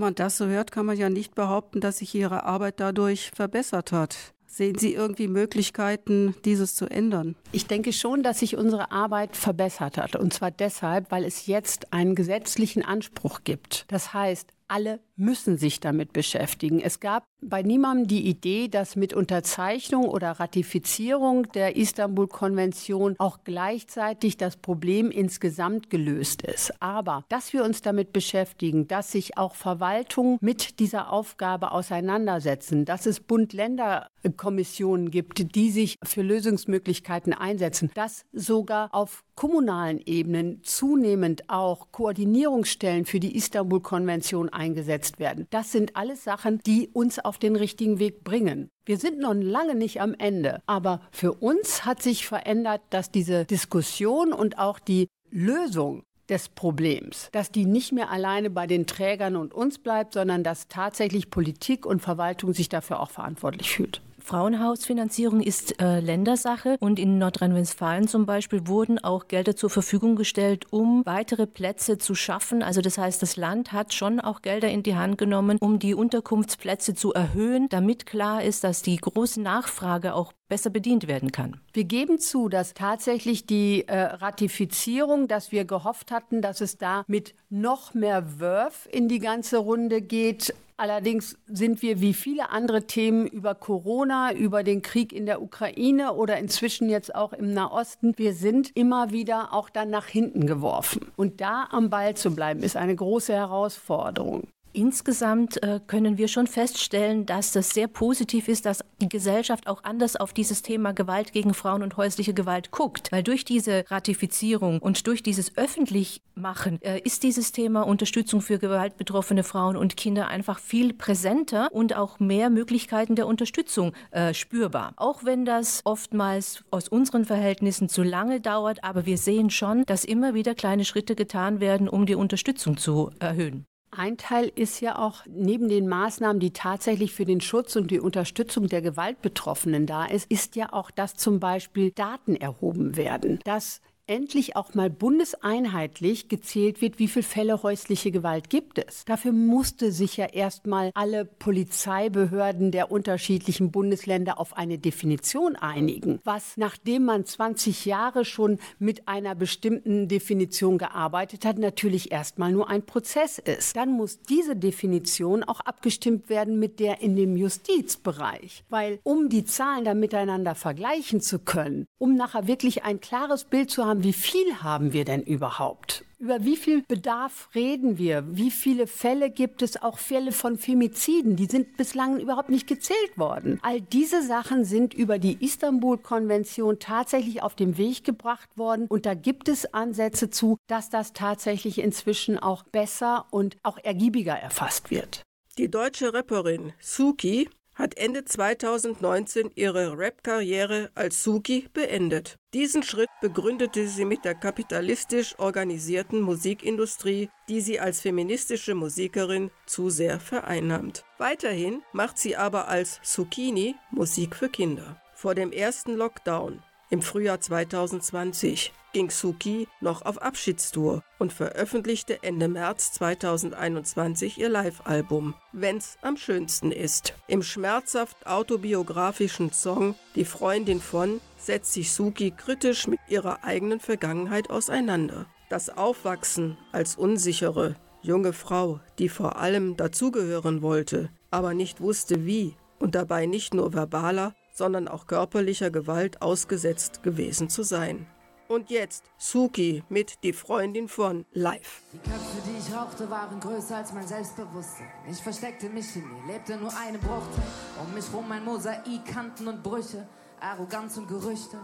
Wenn 0.00 0.06
man 0.06 0.14
das 0.14 0.38
so 0.38 0.46
hört, 0.46 0.72
kann 0.72 0.86
man 0.86 0.96
ja 0.96 1.10
nicht 1.10 1.34
behaupten, 1.34 1.82
dass 1.82 1.98
sich 1.98 2.14
Ihre 2.14 2.44
Arbeit 2.44 2.80
dadurch 2.80 3.32
verbessert 3.34 3.92
hat. 3.92 4.16
Sehen 4.46 4.78
Sie 4.78 4.94
irgendwie 4.94 5.28
Möglichkeiten, 5.28 6.34
dieses 6.46 6.74
zu 6.74 6.86
ändern? 6.86 7.36
Ich 7.52 7.66
denke 7.66 7.92
schon, 7.92 8.22
dass 8.22 8.38
sich 8.38 8.56
unsere 8.56 8.92
Arbeit 8.92 9.36
verbessert 9.36 9.98
hat. 9.98 10.16
Und 10.16 10.32
zwar 10.32 10.52
deshalb, 10.52 11.10
weil 11.10 11.22
es 11.22 11.44
jetzt 11.44 11.92
einen 11.92 12.14
gesetzlichen 12.14 12.82
Anspruch 12.82 13.40
gibt. 13.44 13.84
Das 13.88 14.14
heißt, 14.14 14.48
alle 14.70 15.00
müssen 15.16 15.58
sich 15.58 15.80
damit 15.80 16.12
beschäftigen. 16.12 16.80
Es 16.80 16.98
gab 16.98 17.26
bei 17.42 17.62
niemandem 17.62 18.06
die 18.06 18.26
Idee, 18.26 18.68
dass 18.68 18.96
mit 18.96 19.12
Unterzeichnung 19.12 20.08
oder 20.08 20.32
Ratifizierung 20.32 21.50
der 21.52 21.76
Istanbul-Konvention 21.76 23.16
auch 23.18 23.40
gleichzeitig 23.44 24.36
das 24.36 24.56
Problem 24.56 25.10
insgesamt 25.10 25.90
gelöst 25.90 26.42
ist. 26.42 26.72
Aber 26.80 27.24
dass 27.28 27.52
wir 27.52 27.64
uns 27.64 27.82
damit 27.82 28.12
beschäftigen, 28.12 28.88
dass 28.88 29.12
sich 29.12 29.36
auch 29.36 29.54
Verwaltungen 29.54 30.38
mit 30.40 30.78
dieser 30.80 31.12
Aufgabe 31.12 31.72
auseinandersetzen, 31.72 32.84
dass 32.84 33.06
es 33.06 33.20
Bund-Länder-Kommissionen 33.20 35.10
gibt, 35.10 35.54
die 35.54 35.70
sich 35.70 35.98
für 36.02 36.22
Lösungsmöglichkeiten 36.22 37.32
einsetzen, 37.32 37.90
dass 37.94 38.24
sogar 38.32 38.94
auf 38.94 39.24
kommunalen 39.34 40.00
Ebenen 40.04 40.62
zunehmend 40.62 41.48
auch 41.48 41.92
Koordinierungsstellen 41.92 43.06
für 43.06 43.20
die 43.20 43.36
Istanbul-Konvention 43.36 44.50
eingesetzt 44.60 45.18
werden. 45.18 45.46
Das 45.50 45.72
sind 45.72 45.96
alles 45.96 46.22
Sachen, 46.22 46.60
die 46.66 46.88
uns 46.92 47.18
auf 47.18 47.38
den 47.38 47.56
richtigen 47.56 47.98
Weg 47.98 48.22
bringen. 48.22 48.68
Wir 48.84 48.98
sind 48.98 49.18
noch 49.18 49.34
lange 49.34 49.74
nicht 49.74 50.00
am 50.00 50.14
Ende, 50.14 50.62
aber 50.66 51.00
für 51.10 51.32
uns 51.32 51.84
hat 51.86 52.02
sich 52.02 52.26
verändert, 52.26 52.82
dass 52.90 53.10
diese 53.10 53.46
Diskussion 53.46 54.32
und 54.32 54.58
auch 54.58 54.78
die 54.78 55.08
Lösung 55.30 56.02
des 56.28 56.48
Problems, 56.48 57.28
dass 57.32 57.50
die 57.50 57.64
nicht 57.64 57.92
mehr 57.92 58.10
alleine 58.10 58.50
bei 58.50 58.66
den 58.66 58.86
Trägern 58.86 59.36
und 59.36 59.52
uns 59.52 59.78
bleibt, 59.78 60.14
sondern 60.14 60.44
dass 60.44 60.68
tatsächlich 60.68 61.30
Politik 61.30 61.84
und 61.86 62.00
Verwaltung 62.00 62.54
sich 62.54 62.68
dafür 62.68 63.00
auch 63.00 63.10
verantwortlich 63.10 63.70
fühlt. 63.70 64.00
Frauenhausfinanzierung 64.22 65.40
ist 65.40 65.80
äh, 65.80 66.00
Ländersache 66.00 66.76
und 66.80 66.98
in 66.98 67.18
Nordrhein-Westfalen 67.18 68.08
zum 68.08 68.26
Beispiel 68.26 68.66
wurden 68.66 68.98
auch 68.98 69.28
Gelder 69.28 69.56
zur 69.56 69.70
Verfügung 69.70 70.16
gestellt, 70.16 70.66
um 70.70 71.04
weitere 71.06 71.46
Plätze 71.46 71.98
zu 71.98 72.14
schaffen. 72.14 72.62
Also 72.62 72.80
das 72.80 72.98
heißt, 72.98 73.22
das 73.22 73.36
Land 73.36 73.72
hat 73.72 73.94
schon 73.94 74.20
auch 74.20 74.42
Gelder 74.42 74.68
in 74.68 74.82
die 74.82 74.96
Hand 74.96 75.18
genommen, 75.18 75.58
um 75.60 75.78
die 75.78 75.94
Unterkunftsplätze 75.94 76.94
zu 76.94 77.12
erhöhen, 77.12 77.68
damit 77.68 78.06
klar 78.06 78.42
ist, 78.42 78.64
dass 78.64 78.82
die 78.82 78.96
große 78.96 79.40
Nachfrage 79.40 80.14
auch 80.14 80.32
besser 80.48 80.68
bedient 80.68 81.08
werden 81.08 81.32
kann. 81.32 81.60
Wir 81.72 81.84
geben 81.84 82.18
zu, 82.18 82.48
dass 82.48 82.74
tatsächlich 82.74 83.46
die 83.46 83.86
äh, 83.88 83.96
Ratifizierung, 83.96 85.28
dass 85.28 85.52
wir 85.52 85.64
gehofft 85.64 86.10
hatten, 86.10 86.42
dass 86.42 86.60
es 86.60 86.76
da 86.76 87.04
mit 87.06 87.34
noch 87.48 87.94
mehr 87.94 88.40
Wurf 88.40 88.88
in 88.90 89.08
die 89.08 89.20
ganze 89.20 89.58
Runde 89.58 90.02
geht, 90.02 90.52
Allerdings 90.80 91.36
sind 91.44 91.82
wir 91.82 92.00
wie 92.00 92.14
viele 92.14 92.48
andere 92.48 92.86
Themen 92.86 93.26
über 93.26 93.54
Corona, 93.54 94.32
über 94.32 94.62
den 94.62 94.80
Krieg 94.80 95.12
in 95.12 95.26
der 95.26 95.42
Ukraine 95.42 96.14
oder 96.14 96.38
inzwischen 96.38 96.88
jetzt 96.88 97.14
auch 97.14 97.34
im 97.34 97.52
Nahosten, 97.52 98.16
wir 98.16 98.32
sind 98.32 98.74
immer 98.74 99.10
wieder 99.10 99.52
auch 99.52 99.68
dann 99.68 99.90
nach 99.90 100.06
hinten 100.06 100.46
geworfen. 100.46 101.12
Und 101.16 101.42
da 101.42 101.68
am 101.70 101.90
Ball 101.90 102.16
zu 102.16 102.34
bleiben, 102.34 102.62
ist 102.62 102.78
eine 102.78 102.96
große 102.96 103.34
Herausforderung. 103.34 104.48
Insgesamt 104.72 105.62
äh, 105.62 105.80
können 105.86 106.16
wir 106.16 106.28
schon 106.28 106.46
feststellen, 106.46 107.26
dass 107.26 107.52
das 107.52 107.70
sehr 107.70 107.88
positiv 107.88 108.46
ist, 108.46 108.66
dass 108.66 108.84
die 109.00 109.08
Gesellschaft 109.08 109.66
auch 109.66 109.82
anders 109.82 110.14
auf 110.14 110.32
dieses 110.32 110.62
Thema 110.62 110.92
Gewalt 110.92 111.32
gegen 111.32 111.54
Frauen 111.54 111.82
und 111.82 111.96
häusliche 111.96 112.34
Gewalt 112.34 112.70
guckt. 112.70 113.10
Weil 113.10 113.24
durch 113.24 113.44
diese 113.44 113.84
Ratifizierung 113.88 114.78
und 114.78 115.06
durch 115.08 115.24
dieses 115.24 115.56
Öffentlichmachen 115.56 116.80
äh, 116.82 117.00
ist 117.00 117.24
dieses 117.24 117.50
Thema 117.50 117.82
Unterstützung 117.82 118.40
für 118.42 118.58
gewaltbetroffene 118.58 119.42
Frauen 119.42 119.76
und 119.76 119.96
Kinder 119.96 120.28
einfach 120.28 120.60
viel 120.60 120.94
präsenter 120.94 121.68
und 121.72 121.96
auch 121.96 122.20
mehr 122.20 122.48
Möglichkeiten 122.48 123.16
der 123.16 123.26
Unterstützung 123.26 123.92
äh, 124.12 124.34
spürbar. 124.34 124.92
Auch 124.96 125.24
wenn 125.24 125.44
das 125.44 125.80
oftmals 125.84 126.62
aus 126.70 126.88
unseren 126.88 127.24
Verhältnissen 127.24 127.88
zu 127.88 128.04
lange 128.04 128.40
dauert, 128.40 128.84
aber 128.84 129.04
wir 129.04 129.18
sehen 129.18 129.50
schon, 129.50 129.84
dass 129.86 130.04
immer 130.04 130.34
wieder 130.34 130.54
kleine 130.54 130.84
Schritte 130.84 131.16
getan 131.16 131.58
werden, 131.58 131.88
um 131.88 132.06
die 132.06 132.14
Unterstützung 132.14 132.76
zu 132.76 133.10
erhöhen. 133.18 133.66
Ein 133.92 134.16
Teil 134.16 134.52
ist 134.54 134.80
ja 134.80 134.98
auch 134.98 135.22
neben 135.26 135.68
den 135.68 135.88
Maßnahmen, 135.88 136.38
die 136.38 136.52
tatsächlich 136.52 137.12
für 137.12 137.24
den 137.24 137.40
Schutz 137.40 137.74
und 137.74 137.90
die 137.90 137.98
Unterstützung 137.98 138.68
der 138.68 138.82
Gewaltbetroffenen 138.82 139.86
da 139.86 140.04
ist, 140.04 140.30
ist 140.30 140.54
ja 140.54 140.72
auch, 140.72 140.92
dass 140.92 141.16
zum 141.16 141.40
Beispiel 141.40 141.90
Daten 141.90 142.36
erhoben 142.36 142.96
werden, 142.96 143.40
dass 143.44 143.80
endlich 144.10 144.56
auch 144.56 144.74
mal 144.74 144.90
bundeseinheitlich 144.90 146.28
gezählt 146.28 146.82
wird, 146.82 146.98
wie 146.98 147.06
viele 147.06 147.22
Fälle 147.22 147.62
häusliche 147.62 148.10
Gewalt 148.10 148.50
gibt 148.50 148.84
es. 148.84 149.04
Dafür 149.04 149.30
musste 149.30 149.92
sich 149.92 150.16
ja 150.16 150.26
erstmal 150.26 150.90
alle 150.94 151.24
Polizeibehörden 151.24 152.72
der 152.72 152.90
unterschiedlichen 152.90 153.70
Bundesländer 153.70 154.40
auf 154.40 154.56
eine 154.56 154.78
Definition 154.78 155.54
einigen, 155.54 156.18
was 156.24 156.56
nachdem 156.56 157.04
man 157.04 157.24
20 157.24 157.84
Jahre 157.84 158.24
schon 158.24 158.58
mit 158.80 159.06
einer 159.06 159.36
bestimmten 159.36 160.08
Definition 160.08 160.76
gearbeitet 160.76 161.44
hat, 161.44 161.58
natürlich 161.58 162.10
erstmal 162.10 162.50
nur 162.50 162.68
ein 162.68 162.84
Prozess 162.84 163.38
ist. 163.38 163.76
Dann 163.76 163.92
muss 163.92 164.20
diese 164.22 164.56
Definition 164.56 165.44
auch 165.44 165.60
abgestimmt 165.60 166.28
werden 166.28 166.58
mit 166.58 166.80
der 166.80 167.00
in 167.00 167.14
dem 167.14 167.36
Justizbereich, 167.36 168.64
weil 168.68 168.98
um 169.04 169.28
die 169.28 169.44
Zahlen 169.44 169.84
dann 169.84 170.00
miteinander 170.00 170.56
vergleichen 170.56 171.20
zu 171.20 171.38
können, 171.38 171.86
um 171.98 172.16
nachher 172.16 172.48
wirklich 172.48 172.82
ein 172.82 173.00
klares 173.00 173.44
Bild 173.44 173.70
zu 173.70 173.84
haben, 173.84 173.99
wie 174.04 174.12
viel 174.12 174.62
haben 174.62 174.92
wir 174.92 175.04
denn 175.04 175.22
überhaupt? 175.22 176.04
Über 176.18 176.44
wie 176.44 176.56
viel 176.56 176.82
Bedarf 176.82 177.48
reden 177.54 177.96
wir? 177.96 178.24
Wie 178.36 178.50
viele 178.50 178.86
Fälle 178.86 179.30
gibt 179.30 179.62
es? 179.62 179.80
Auch 179.80 179.98
Fälle 179.98 180.32
von 180.32 180.58
Femiziden, 180.58 181.34
die 181.34 181.46
sind 181.46 181.78
bislang 181.78 182.20
überhaupt 182.20 182.50
nicht 182.50 182.66
gezählt 182.66 183.16
worden. 183.16 183.58
All 183.62 183.80
diese 183.80 184.22
Sachen 184.22 184.66
sind 184.66 184.92
über 184.92 185.18
die 185.18 185.42
Istanbul-Konvention 185.42 186.78
tatsächlich 186.78 187.42
auf 187.42 187.54
den 187.54 187.78
Weg 187.78 188.04
gebracht 188.04 188.50
worden. 188.58 188.86
Und 188.88 189.06
da 189.06 189.14
gibt 189.14 189.48
es 189.48 189.72
Ansätze 189.72 190.28
zu, 190.28 190.58
dass 190.66 190.90
das 190.90 191.14
tatsächlich 191.14 191.78
inzwischen 191.78 192.38
auch 192.38 192.64
besser 192.64 193.24
und 193.30 193.56
auch 193.62 193.78
ergiebiger 193.78 194.34
erfasst 194.34 194.90
wird. 194.90 195.22
Die 195.56 195.70
deutsche 195.70 196.12
Rapperin 196.12 196.74
Suki 196.80 197.48
hat 197.80 197.96
Ende 197.96 198.24
2019 198.24 199.50
ihre 199.54 199.96
Rap-Karriere 199.96 200.90
als 200.94 201.24
Suki 201.24 201.68
beendet. 201.72 202.38
Diesen 202.52 202.82
Schritt 202.82 203.08
begründete 203.20 203.88
sie 203.88 204.04
mit 204.04 204.24
der 204.24 204.34
kapitalistisch 204.34 205.38
organisierten 205.38 206.20
Musikindustrie, 206.20 207.30
die 207.48 207.60
sie 207.60 207.80
als 207.80 208.02
feministische 208.02 208.74
Musikerin 208.74 209.50
zu 209.66 209.88
sehr 209.88 210.20
vereinnahmt. 210.20 211.04
Weiterhin 211.18 211.82
macht 211.92 212.18
sie 212.18 212.36
aber 212.36 212.68
als 212.68 213.00
Zucchini 213.02 213.74
Musik 213.90 214.36
für 214.36 214.50
Kinder. 214.50 215.00
Vor 215.14 215.34
dem 215.34 215.50
ersten 215.50 215.96
Lockdown 215.96 216.62
im 216.90 217.02
Frühjahr 217.02 217.40
2020 217.40 218.72
ging 218.92 219.10
Suki 219.10 219.68
noch 219.80 220.02
auf 220.02 220.20
Abschiedstour 220.20 221.02
und 221.18 221.32
veröffentlichte 221.32 222.22
Ende 222.22 222.48
März 222.48 222.92
2021 222.92 224.38
ihr 224.38 224.48
Live-Album 224.48 225.34
Wenn's 225.52 225.98
am 226.02 226.16
schönsten 226.16 226.72
ist. 226.72 227.14
Im 227.26 227.42
schmerzhaft 227.42 228.26
autobiografischen 228.26 229.52
Song 229.52 229.94
Die 230.14 230.24
Freundin 230.24 230.80
von 230.80 231.20
setzt 231.38 231.72
sich 231.72 231.92
Suki 231.92 232.32
kritisch 232.32 232.86
mit 232.86 233.00
ihrer 233.08 233.44
eigenen 233.44 233.80
Vergangenheit 233.80 234.50
auseinander. 234.50 235.26
Das 235.48 235.68
Aufwachsen 235.68 236.56
als 236.72 236.96
unsichere, 236.96 237.76
junge 238.02 238.32
Frau, 238.32 238.80
die 238.98 239.08
vor 239.08 239.36
allem 239.36 239.76
dazugehören 239.76 240.62
wollte, 240.62 241.10
aber 241.30 241.54
nicht 241.54 241.80
wusste 241.80 242.24
wie 242.26 242.54
und 242.78 242.94
dabei 242.94 243.26
nicht 243.26 243.54
nur 243.54 243.72
verbaler, 243.72 244.34
sondern 244.52 244.88
auch 244.88 245.06
körperlicher 245.06 245.70
Gewalt 245.70 246.22
ausgesetzt 246.22 247.02
gewesen 247.02 247.48
zu 247.48 247.62
sein. 247.62 248.06
Und 248.50 248.68
jetzt 248.68 249.04
Suki 249.16 249.84
mit 249.88 250.24
Die 250.24 250.32
Freundin 250.32 250.88
von 250.88 251.24
Live. 251.32 251.82
Die 251.92 251.98
Köpfe, 251.98 252.42
die 252.44 252.58
ich 252.58 252.76
rauchte, 252.76 253.08
waren 253.08 253.38
größer 253.38 253.76
als 253.76 253.92
mein 253.92 254.08
Selbstbewusstsein. 254.08 254.88
Ich 255.08 255.22
versteckte 255.22 255.68
mich 255.68 255.94
in 255.94 256.02
mir, 256.02 256.32
lebte 256.32 256.56
nur 256.56 256.76
eine 256.76 256.98
Bruchteil. 256.98 257.44
Um 257.80 257.94
mich 257.94 258.12
rum 258.12 258.28
ein 258.32 258.44
Mosaik, 258.44 259.06
Kanten 259.06 259.46
und 259.46 259.62
Brüche, 259.62 260.04
Arroganz 260.40 260.96
und 260.96 261.06
Gerüchte. 261.06 261.60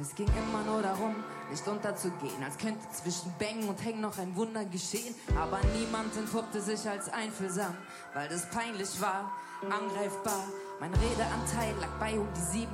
Es 0.00 0.14
ging 0.14 0.28
immer 0.28 0.62
nur 0.64 0.80
darum, 0.80 1.14
nicht 1.50 1.68
unterzugehen, 1.68 2.42
als 2.42 2.56
könnte 2.56 2.88
zwischen 2.90 3.30
Bängen 3.38 3.68
und 3.68 3.84
Hängen 3.84 4.00
noch 4.00 4.16
ein 4.16 4.34
Wunder 4.34 4.64
geschehen. 4.64 5.14
Aber 5.36 5.60
niemand 5.78 6.16
entpuppte 6.16 6.62
sich 6.62 6.88
als 6.88 7.12
einfühlsam, 7.12 7.76
weil 8.14 8.30
das 8.30 8.48
peinlich 8.48 8.98
war, 8.98 9.30
angreifbar. 9.60 10.44
Mein 10.80 10.94
Redeanteil 10.94 11.74
lag 11.80 11.90
bei 11.98 12.18
um 12.18 12.28
die 12.32 12.64
7%. 12.64 12.66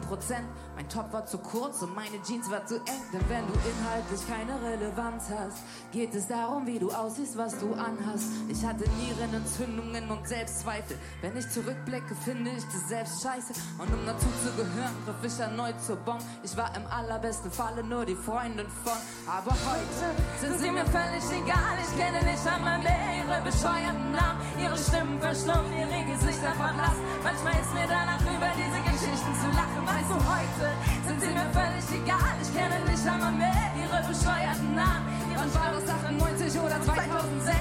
Mein 0.77 0.89
Top 0.89 1.13
war 1.13 1.25
zu 1.25 1.39
kurz 1.39 1.83
und 1.83 1.95
meine 1.95 2.21
Jeans 2.23 2.51
war 2.51 2.67
zu 2.67 2.77
eng. 2.77 3.03
Denn 3.13 3.23
wenn 3.29 3.47
du 3.47 3.53
inhaltlich 3.53 4.21
keine 4.27 4.61
Relevanz 4.61 5.25
hast, 5.31 5.59
geht 5.93 6.15
es 6.15 6.27
darum, 6.27 6.67
wie 6.67 6.79
du 6.79 6.91
aussiehst, 6.91 7.39
was 7.39 7.59
du 7.59 7.75
anhast. 7.75 8.27
Ich 8.49 8.65
hatte 8.65 8.85
Nierenentzündungen 8.99 10.11
und 10.11 10.27
Selbstzweifel. 10.27 10.99
Wenn 11.21 11.37
ich 11.37 11.49
zurückblicke, 11.51 12.15
finde 12.15 12.51
ich 12.51 12.65
das 12.65 12.89
selbst 12.89 13.23
scheiße. 13.23 13.53
Und 13.79 13.93
um 13.93 14.05
dazu 14.05 14.27
zu 14.43 14.51
gehören, 14.57 14.95
griff 15.07 15.33
ich 15.33 15.39
erneut 15.39 15.81
zur 15.81 15.97
Bon. 15.97 16.19
Ich 16.43 16.57
war 16.57 16.75
im 16.77 16.87
allerbesten 16.87 17.51
Falle 17.53 17.85
nur 17.85 18.05
die 18.05 18.17
Freundin 18.17 18.67
von. 18.83 18.99
Aber 19.27 19.53
heute 19.53 20.07
sind 20.41 20.59
sie 20.59 20.71
mir 20.71 20.87
völlig 20.87 21.25
egal. 21.31 21.79
Ich 21.79 21.93
kenne 21.97 22.19
nicht 22.25 22.47
einmal 22.47 22.79
mehr 22.81 23.23
ihre 23.23 23.43
bescheuerten 23.43 24.11
Namen. 24.11 24.41
Ihre 24.61 24.77
Stimmen 24.77 25.21
verstummt, 25.21 25.71
ihre 25.71 26.05
Gesichter 26.11 26.53
verblasst. 26.53 26.99
Manchmal 27.23 27.55
ist 27.63 27.73
mir 27.75 27.87
danach 27.87 28.21
über 28.21 28.51
diese 28.59 28.81
Geschichten 28.91 29.33
zu 29.39 29.49
lachen. 29.55 29.83
Weißt 29.87 30.11
du, 30.11 30.19
heute 30.19 30.64
sind 31.07 31.21
sie 31.21 31.29
mir 31.29 31.49
völlig 31.53 31.85
egal. 32.03 32.35
Ich 32.43 32.53
kenne 32.55 32.79
nicht 32.91 33.07
einmal 33.07 33.33
mehr 33.33 33.71
ihre 33.77 34.01
bescheuerten 34.09 34.75
Namen. 34.75 35.07
Wann 35.37 35.55
war 35.55 35.73
das 35.73 35.89
98 35.89 36.61
oder 36.61 36.81
2006? 36.83 37.57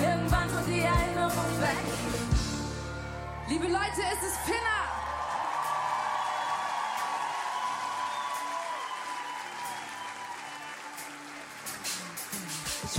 Irgendwann 0.00 0.48
tut 0.48 0.66
die 0.66 0.80
Erinnerung 0.80 1.50
weg. 1.60 1.84
Liebe 3.48 3.66
Leute, 3.66 4.02
es 4.12 4.26
ist 4.28 4.38
Finna. 4.44 4.87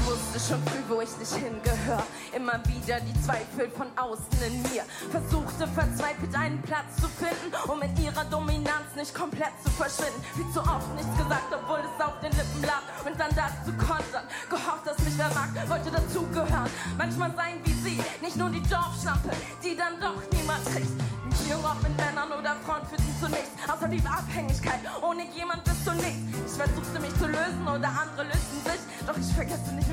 Wusste 0.10 0.40
schon 0.40 0.64
früh, 0.64 0.82
wo 0.88 1.02
ich 1.02 1.16
nicht 1.18 1.34
hingehör. 1.34 2.04
Immer 2.34 2.60
wieder 2.66 3.00
die 3.02 3.14
Zweifel 3.22 3.70
von 3.70 3.88
außen 3.96 4.42
in 4.46 4.62
mir. 4.64 4.84
Versuchte 5.12 5.68
verzweifelt 5.68 6.34
einen 6.36 6.62
Platz 6.62 6.98
zu 6.98 7.08
finden, 7.08 7.54
um 7.70 7.82
in 7.82 7.96
ihrer 8.02 8.26
Dominanz 8.26 8.96
nicht 8.96 9.14
komplett 9.14 9.54
zu 9.64 9.70
verschwinden. 9.70 10.22
Wie 10.36 10.52
zu 10.52 10.62
oft 10.62 10.90
nichts 10.96 11.16
gesagt, 11.18 11.54
obwohl 11.54 11.80
es 11.80 12.06
auf 12.06 12.20
den 12.22 12.32
Lippen 12.32 12.64
lag. 12.64 12.84
Und 13.06 13.20
dann 13.20 13.30
das 13.36 13.54
zu 13.66 13.72
kontern. 13.74 14.26
Gehofft, 14.50 14.86
dass 14.86 14.98
mich 15.00 15.18
wer 15.18 15.30
mag, 15.34 15.50
wollte 15.70 15.92
dazugehören. 15.92 16.72
Manchmal 16.98 17.34
sein 17.36 17.62
wie 17.64 17.74
sie, 17.74 18.04
nicht 18.22 18.36
nur 18.36 18.50
die 18.50 18.64
Dorfschlampe, 18.64 19.30
die 19.64 19.76
dann 19.76 20.00
doch 20.02 20.18
niemand 20.32 20.66
kriegt. 20.66 21.19
Beziehung 21.50 21.66
ob 21.66 21.82
mit 21.82 21.98
Männern 21.98 22.32
oder 22.32 22.56
Frauen 22.64 22.86
führten 22.86 23.16
zu 23.20 23.28
nichts. 23.28 23.50
Außer 23.68 23.88
die 23.88 24.02
Abhängigkeit, 24.06 24.82
ohne 25.02 25.26
jemand 25.34 25.64
bist 25.64 25.82
du 25.86 25.92
nichts. 25.94 26.22
Ich 26.46 26.54
versuchte 26.54 27.00
mich 27.00 27.14
zu 27.18 27.26
lösen 27.26 27.66
oder 27.66 27.90
andere 27.90 28.24
lösten 28.30 28.62
sich. 28.62 28.82
Doch 29.08 29.18
ich 29.18 29.34
vergesse 29.34 29.74
nicht 29.74 29.90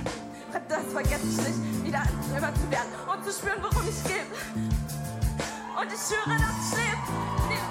das 0.68 0.84
vergesse 0.90 1.28
ich 1.28 1.36
nicht, 1.36 1.84
wieder 1.84 2.02
selber 2.32 2.48
zu 2.54 2.70
werden 2.70 2.92
und 3.06 3.24
zu 3.24 3.30
spüren, 3.30 3.60
worum 3.60 3.84
ich 3.88 4.02
gebe. 4.04 4.32
Und 4.56 5.88
ich 5.92 6.00
schwöre, 6.00 6.32
dass 6.32 6.60
ich 6.64 6.80
lebe. 6.80 7.66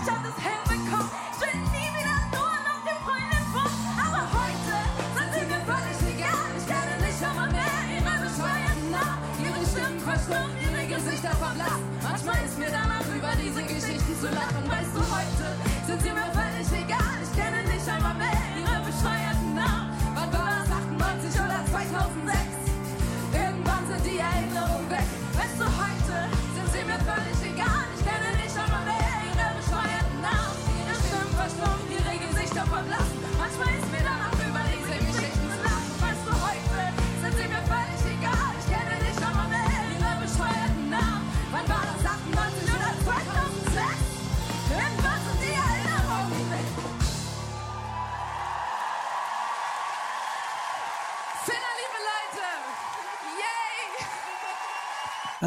Ich 0.00 0.08
hab 0.08 0.20
das 0.24 0.36
hinbekommen. 0.40 1.10
Ich 1.32 1.40
will 1.40 1.60
nie 1.76 1.90
wieder 1.92 2.16
nur 2.32 2.56
noch 2.68 2.80
den 2.88 3.00
Freundin 3.04 3.44
vor. 3.52 3.68
Aber 4.00 4.24
heute 4.32 4.76
sind 5.12 5.30
sie 5.36 5.44
mir 5.44 5.62
völlig 5.68 5.98
egal. 6.08 6.48
Ich 6.56 6.66
kenne 6.66 6.94
nicht 7.04 7.20
einmal 7.20 7.52
mehr 7.52 7.76
ihre 7.92 8.14
bescheuerten 8.24 8.90
Namen. 8.90 9.20
Ihre 9.44 9.62
Stimmen 9.68 10.00
verstummt, 10.00 10.56
ihre 10.56 10.82
Gesichter 10.88 11.36
verblasst. 11.36 11.84
Manchmal 12.02 12.44
ist 12.44 12.58
mir 12.58 12.70
danach 12.72 13.05
diese 13.42 13.62
Geschichten 13.62 14.14
zu 14.20 14.26
lachen. 14.26 14.62
Weißt 14.68 14.94
du, 14.94 15.00
heute 15.00 15.46
sind 15.86 16.02
sie 16.02 16.10
mir 16.10 16.30
völlig 16.32 16.84
egal. 16.84 17.05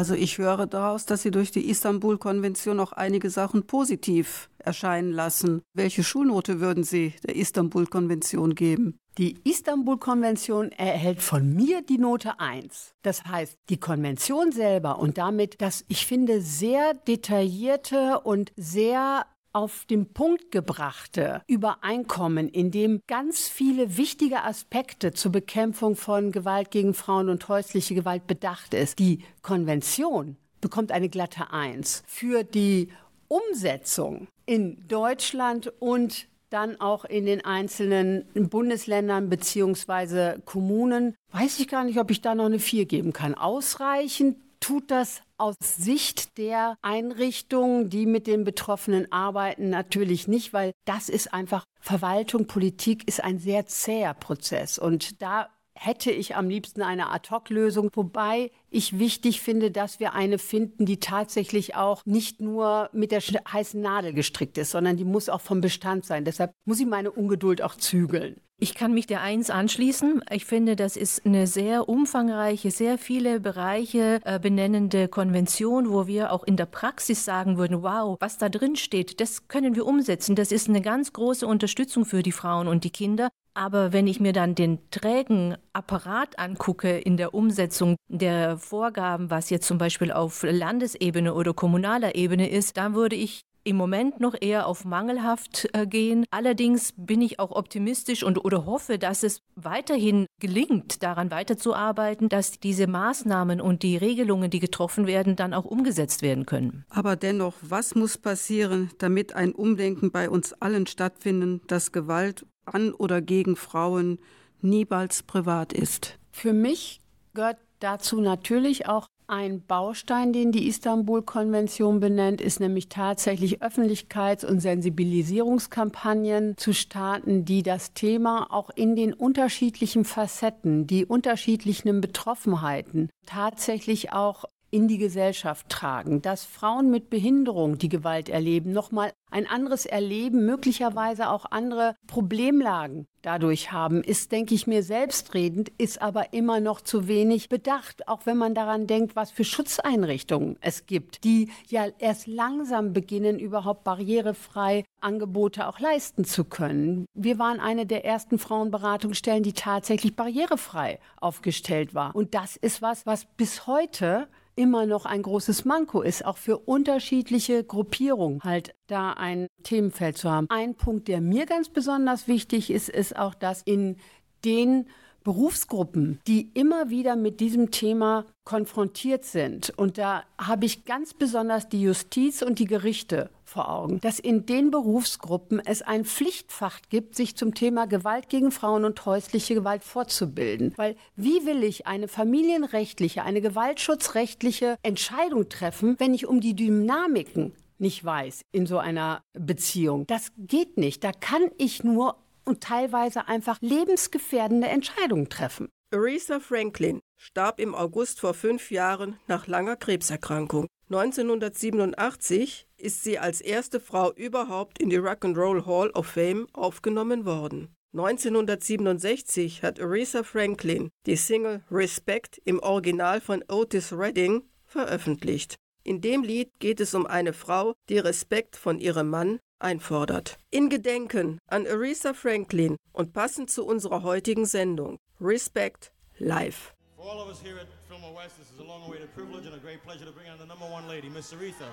Also 0.00 0.14
ich 0.14 0.38
höre 0.38 0.66
daraus, 0.66 1.04
dass 1.04 1.20
Sie 1.20 1.30
durch 1.30 1.50
die 1.50 1.68
Istanbul-Konvention 1.68 2.80
auch 2.80 2.92
einige 2.92 3.28
Sachen 3.28 3.66
positiv 3.66 4.48
erscheinen 4.56 5.12
lassen. 5.12 5.60
Welche 5.74 6.04
Schulnote 6.04 6.58
würden 6.58 6.84
Sie 6.84 7.12
der 7.22 7.36
Istanbul-Konvention 7.36 8.54
geben? 8.54 8.98
Die 9.18 9.36
Istanbul-Konvention 9.44 10.72
erhält 10.72 11.20
von 11.20 11.52
mir 11.52 11.82
die 11.82 11.98
Note 11.98 12.40
1. 12.40 12.94
Das 13.02 13.26
heißt, 13.26 13.58
die 13.68 13.76
Konvention 13.76 14.52
selber 14.52 14.98
und 15.00 15.18
damit 15.18 15.60
das, 15.60 15.84
ich 15.88 16.06
finde, 16.06 16.40
sehr 16.40 16.94
detaillierte 16.94 18.20
und 18.20 18.52
sehr 18.56 19.26
auf 19.52 19.84
den 19.84 20.12
Punkt 20.12 20.50
gebrachte 20.50 21.42
Übereinkommen, 21.46 22.48
in 22.48 22.70
dem 22.70 23.00
ganz 23.06 23.48
viele 23.48 23.96
wichtige 23.96 24.44
Aspekte 24.44 25.12
zur 25.12 25.32
Bekämpfung 25.32 25.96
von 25.96 26.32
Gewalt 26.32 26.70
gegen 26.70 26.94
Frauen 26.94 27.28
und 27.28 27.48
häusliche 27.48 27.94
Gewalt 27.94 28.26
bedacht 28.26 28.74
ist. 28.74 28.98
Die 28.98 29.24
Konvention 29.42 30.36
bekommt 30.60 30.92
eine 30.92 31.08
glatte 31.08 31.52
Eins. 31.52 32.02
Für 32.06 32.44
die 32.44 32.88
Umsetzung 33.28 34.28
in 34.46 34.86
Deutschland 34.88 35.72
und 35.78 36.26
dann 36.50 36.80
auch 36.80 37.04
in 37.04 37.26
den 37.26 37.44
einzelnen 37.44 38.26
Bundesländern 38.34 39.28
beziehungsweise 39.28 40.42
Kommunen, 40.44 41.14
weiß 41.30 41.60
ich 41.60 41.68
gar 41.68 41.84
nicht, 41.84 41.98
ob 41.98 42.10
ich 42.10 42.22
da 42.22 42.34
noch 42.34 42.46
eine 42.46 42.58
4 42.58 42.86
geben 42.86 43.12
kann. 43.12 43.34
Ausreichend 43.34 44.36
tut 44.60 44.90
das 44.90 45.22
aus 45.38 45.56
Sicht 45.60 46.38
der 46.38 46.76
Einrichtungen, 46.82 47.90
die 47.90 48.06
mit 48.06 48.26
den 48.26 48.44
Betroffenen 48.44 49.10
arbeiten, 49.10 49.70
natürlich 49.70 50.28
nicht, 50.28 50.52
weil 50.52 50.72
das 50.84 51.08
ist 51.08 51.32
einfach 51.32 51.64
Verwaltung, 51.80 52.46
Politik 52.46 53.08
ist 53.08 53.24
ein 53.24 53.38
sehr 53.38 53.66
zäher 53.66 54.14
Prozess. 54.14 54.78
Und 54.78 55.22
da 55.22 55.48
hätte 55.74 56.10
ich 56.10 56.36
am 56.36 56.48
liebsten 56.48 56.82
eine 56.82 57.10
Ad-Hoc-Lösung, 57.10 57.90
wobei 57.94 58.50
ich 58.68 58.98
wichtig 58.98 59.40
finde, 59.40 59.70
dass 59.70 59.98
wir 59.98 60.12
eine 60.12 60.38
finden, 60.38 60.84
die 60.84 61.00
tatsächlich 61.00 61.74
auch 61.74 62.04
nicht 62.04 62.40
nur 62.40 62.90
mit 62.92 63.12
der 63.12 63.20
heißen 63.20 63.80
Nadel 63.80 64.12
gestrickt 64.12 64.58
ist, 64.58 64.72
sondern 64.72 64.98
die 64.98 65.04
muss 65.04 65.30
auch 65.30 65.40
vom 65.40 65.62
Bestand 65.62 66.04
sein. 66.04 66.26
Deshalb 66.26 66.52
muss 66.66 66.80
ich 66.80 66.86
meine 66.86 67.10
Ungeduld 67.10 67.62
auch 67.62 67.76
zügeln. 67.76 68.40
Ich 68.62 68.74
kann 68.74 68.92
mich 68.92 69.06
der 69.06 69.22
Eins 69.22 69.48
anschließen. 69.48 70.22
Ich 70.30 70.44
finde, 70.44 70.76
das 70.76 70.98
ist 70.98 71.24
eine 71.24 71.46
sehr 71.46 71.88
umfangreiche, 71.88 72.70
sehr 72.70 72.98
viele 72.98 73.40
Bereiche 73.40 74.20
äh, 74.22 74.38
benennende 74.38 75.08
Konvention, 75.08 75.90
wo 75.90 76.06
wir 76.06 76.30
auch 76.30 76.44
in 76.44 76.58
der 76.58 76.66
Praxis 76.66 77.24
sagen 77.24 77.56
würden, 77.56 77.82
wow, 77.82 78.18
was 78.20 78.36
da 78.36 78.50
drin 78.50 78.76
steht, 78.76 79.18
das 79.18 79.48
können 79.48 79.76
wir 79.76 79.86
umsetzen. 79.86 80.36
Das 80.36 80.52
ist 80.52 80.68
eine 80.68 80.82
ganz 80.82 81.14
große 81.14 81.46
Unterstützung 81.46 82.04
für 82.04 82.22
die 82.22 82.32
Frauen 82.32 82.68
und 82.68 82.84
die 82.84 82.90
Kinder. 82.90 83.30
Aber 83.54 83.94
wenn 83.94 84.06
ich 84.06 84.20
mir 84.20 84.34
dann 84.34 84.54
den 84.54 84.90
trägen 84.90 85.56
Apparat 85.72 86.38
angucke 86.38 86.98
in 86.98 87.16
der 87.16 87.32
Umsetzung 87.32 87.96
der 88.08 88.58
Vorgaben, 88.58 89.30
was 89.30 89.48
jetzt 89.48 89.66
zum 89.66 89.78
Beispiel 89.78 90.12
auf 90.12 90.42
Landesebene 90.42 91.32
oder 91.32 91.54
kommunaler 91.54 92.14
Ebene 92.14 92.50
ist, 92.50 92.76
dann 92.76 92.94
würde 92.94 93.16
ich 93.16 93.40
im 93.64 93.76
Moment 93.76 94.20
noch 94.20 94.34
eher 94.40 94.66
auf 94.66 94.84
mangelhaft 94.84 95.68
äh, 95.72 95.86
gehen. 95.86 96.24
Allerdings 96.30 96.94
bin 96.96 97.20
ich 97.22 97.38
auch 97.38 97.50
optimistisch 97.50 98.22
und 98.22 98.44
oder 98.44 98.66
hoffe, 98.66 98.98
dass 98.98 99.22
es 99.22 99.42
weiterhin 99.54 100.26
gelingt, 100.40 101.02
daran 101.02 101.30
weiterzuarbeiten, 101.30 102.28
dass 102.28 102.58
diese 102.58 102.86
Maßnahmen 102.86 103.60
und 103.60 103.82
die 103.82 103.96
Regelungen, 103.96 104.50
die 104.50 104.60
getroffen 104.60 105.06
werden, 105.06 105.36
dann 105.36 105.54
auch 105.54 105.64
umgesetzt 105.64 106.22
werden 106.22 106.46
können. 106.46 106.84
Aber 106.88 107.16
dennoch, 107.16 107.54
was 107.60 107.94
muss 107.94 108.18
passieren, 108.18 108.90
damit 108.98 109.34
ein 109.34 109.52
Umdenken 109.52 110.10
bei 110.10 110.30
uns 110.30 110.52
allen 110.54 110.86
stattfindet, 110.86 111.62
dass 111.70 111.92
Gewalt 111.92 112.46
an 112.64 112.92
oder 112.92 113.20
gegen 113.20 113.56
Frauen 113.56 114.18
niemals 114.60 115.22
privat 115.22 115.72
ist? 115.72 116.18
Für 116.32 116.52
mich 116.52 117.00
gehört 117.34 117.58
dazu 117.80 118.20
natürlich 118.20 118.86
auch 118.86 119.06
ein 119.30 119.64
Baustein, 119.64 120.32
den 120.32 120.50
die 120.50 120.66
Istanbul-Konvention 120.66 122.00
benennt, 122.00 122.40
ist 122.40 122.58
nämlich 122.58 122.88
tatsächlich 122.88 123.62
Öffentlichkeits- 123.62 124.44
und 124.44 124.60
Sensibilisierungskampagnen 124.60 126.56
zu 126.56 126.74
starten, 126.74 127.44
die 127.44 127.62
das 127.62 127.94
Thema 127.94 128.48
auch 128.50 128.70
in 128.70 128.96
den 128.96 129.14
unterschiedlichen 129.14 130.04
Facetten, 130.04 130.86
die 130.86 131.06
unterschiedlichen 131.06 132.00
Betroffenheiten 132.00 133.08
tatsächlich 133.24 134.12
auch 134.12 134.44
in 134.70 134.88
die 134.88 134.98
Gesellschaft 134.98 135.68
tragen, 135.68 136.22
dass 136.22 136.44
Frauen 136.44 136.90
mit 136.90 137.10
Behinderung, 137.10 137.78
die 137.78 137.88
Gewalt 137.88 138.28
erleben, 138.28 138.72
nochmal 138.72 139.12
ein 139.30 139.46
anderes 139.46 139.86
Erleben, 139.86 140.44
möglicherweise 140.44 141.30
auch 141.30 141.46
andere 141.50 141.94
Problemlagen 142.06 143.06
dadurch 143.22 143.70
haben, 143.70 144.02
ist, 144.02 144.32
denke 144.32 144.54
ich 144.54 144.66
mir, 144.66 144.82
selbstredend, 144.82 145.70
ist 145.78 146.00
aber 146.00 146.32
immer 146.32 146.60
noch 146.60 146.80
zu 146.80 147.06
wenig 147.06 147.48
bedacht, 147.48 148.08
auch 148.08 148.24
wenn 148.24 148.38
man 148.38 148.54
daran 148.54 148.86
denkt, 148.86 149.14
was 149.14 149.30
für 149.30 149.44
Schutzeinrichtungen 149.44 150.56
es 150.60 150.86
gibt, 150.86 151.24
die 151.24 151.50
ja 151.68 151.86
erst 151.98 152.26
langsam 152.26 152.92
beginnen, 152.92 153.38
überhaupt 153.38 153.84
barrierefrei 153.84 154.84
Angebote 155.00 155.68
auch 155.68 155.78
leisten 155.80 156.24
zu 156.24 156.44
können. 156.44 157.06
Wir 157.14 157.38
waren 157.38 157.60
eine 157.60 157.86
der 157.86 158.04
ersten 158.04 158.38
Frauenberatungsstellen, 158.38 159.42
die 159.42 159.52
tatsächlich 159.52 160.16
barrierefrei 160.16 160.98
aufgestellt 161.20 161.94
war. 161.94 162.14
Und 162.14 162.34
das 162.34 162.56
ist 162.56 162.82
was, 162.82 163.06
was 163.06 163.26
bis 163.36 163.66
heute 163.66 164.28
immer 164.56 164.86
noch 164.86 165.06
ein 165.06 165.22
großes 165.22 165.64
Manko 165.64 166.02
ist, 166.02 166.24
auch 166.24 166.36
für 166.36 166.58
unterschiedliche 166.58 167.64
Gruppierungen 167.64 168.40
halt 168.42 168.74
da 168.86 169.12
ein 169.12 169.46
Themenfeld 169.62 170.18
zu 170.18 170.30
haben. 170.30 170.46
Ein 170.50 170.74
Punkt, 170.74 171.08
der 171.08 171.20
mir 171.20 171.46
ganz 171.46 171.68
besonders 171.68 172.28
wichtig 172.28 172.70
ist, 172.70 172.88
ist 172.88 173.16
auch, 173.16 173.34
dass 173.34 173.62
in 173.62 173.96
den 174.44 174.86
Berufsgruppen, 175.24 176.20
die 176.26 176.50
immer 176.54 176.90
wieder 176.90 177.16
mit 177.16 177.40
diesem 177.40 177.70
Thema 177.70 178.24
konfrontiert 178.44 179.24
sind. 179.24 179.70
Und 179.76 179.98
da 179.98 180.24
habe 180.38 180.66
ich 180.66 180.84
ganz 180.84 181.14
besonders 181.14 181.68
die 181.68 181.82
Justiz 181.82 182.42
und 182.42 182.58
die 182.58 182.64
Gerichte 182.64 183.30
vor 183.44 183.70
Augen, 183.70 184.00
dass 184.00 184.18
in 184.18 184.46
den 184.46 184.70
Berufsgruppen 184.70 185.60
es 185.64 185.82
ein 185.82 186.04
Pflichtfach 186.04 186.80
gibt, 186.88 187.16
sich 187.16 187.36
zum 187.36 187.54
Thema 187.54 187.86
Gewalt 187.86 188.28
gegen 188.28 188.50
Frauen 188.50 188.84
und 188.84 189.04
häusliche 189.06 189.54
Gewalt 189.54 189.82
fortzubilden. 189.82 190.72
Weil 190.76 190.96
wie 191.16 191.44
will 191.46 191.62
ich 191.64 191.86
eine 191.86 192.08
familienrechtliche, 192.08 193.22
eine 193.22 193.40
gewaltschutzrechtliche 193.40 194.76
Entscheidung 194.82 195.48
treffen, 195.48 195.96
wenn 195.98 196.14
ich 196.14 196.26
um 196.26 196.40
die 196.40 196.54
Dynamiken 196.54 197.52
nicht 197.78 198.04
weiß 198.04 198.42
in 198.52 198.66
so 198.66 198.78
einer 198.78 199.22
Beziehung? 199.32 200.06
Das 200.06 200.32
geht 200.38 200.76
nicht. 200.76 201.02
Da 201.04 201.12
kann 201.12 201.50
ich 201.58 201.82
nur 201.82 202.16
und 202.50 202.60
teilweise 202.60 203.28
einfach 203.28 203.58
lebensgefährdende 203.60 204.66
Entscheidungen 204.66 205.28
treffen. 205.28 205.68
Aretha 205.92 206.40
Franklin 206.40 207.00
starb 207.16 207.60
im 207.60 207.74
August 207.74 208.20
vor 208.20 208.34
fünf 208.34 208.70
Jahren 208.70 209.18
nach 209.28 209.46
langer 209.46 209.76
Krebserkrankung. 209.76 210.66
1987 210.90 212.66
ist 212.76 213.04
sie 213.04 213.18
als 213.20 213.40
erste 213.40 213.78
Frau 213.78 214.12
überhaupt 214.12 214.80
in 214.80 214.90
die 214.90 214.98
Rock'n'Roll 214.98 215.64
Hall 215.64 215.90
of 215.90 216.06
Fame 216.06 216.48
aufgenommen 216.52 217.24
worden. 217.24 217.74
1967 217.92 219.62
hat 219.62 219.80
Aretha 219.80 220.22
Franklin 220.24 220.90
die 221.06 221.16
Single 221.16 221.62
Respect 221.70 222.40
im 222.44 222.58
Original 222.60 223.20
von 223.20 223.44
Otis 223.48 223.92
Redding 223.92 224.42
veröffentlicht. 224.64 225.56
In 225.82 226.00
dem 226.00 226.22
Lied 226.22 226.50
geht 226.58 226.80
es 226.80 226.94
um 226.94 227.06
eine 227.06 227.32
Frau, 227.32 227.74
die 227.88 227.98
Respekt 227.98 228.56
von 228.56 228.78
ihrem 228.78 229.08
Mann 229.08 229.38
einfordert. 229.60 230.36
In 230.50 230.68
Gedenken 230.68 231.38
an 231.46 231.66
Aretha 231.66 232.14
Franklin 232.14 232.76
und 232.92 233.12
passend 233.12 233.50
zu 233.50 233.64
unserer 233.64 234.02
heutigen 234.02 234.46
Sendung 234.46 234.98
Respect 235.20 235.92
Live. 236.18 236.74
For 236.96 237.04
all 237.04 237.22
of 237.22 237.28
us 237.30 237.40
here 237.40 237.58
at 237.58 237.68
Fillmore 237.88 238.14
West, 238.14 238.38
this 238.38 238.50
is 238.52 238.58
a 238.58 238.64
long-awaited 238.64 239.14
privilege 239.14 239.46
and 239.46 239.54
a 239.54 239.58
great 239.58 239.82
pleasure 239.84 240.04
to 240.04 240.12
bring 240.12 240.28
on 240.28 240.38
the 240.38 240.46
number 240.46 240.66
one 240.66 240.86
lady, 240.88 241.08
Miss 241.08 241.32
Aretha. 241.32 241.68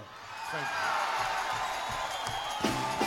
Thank 2.62 3.07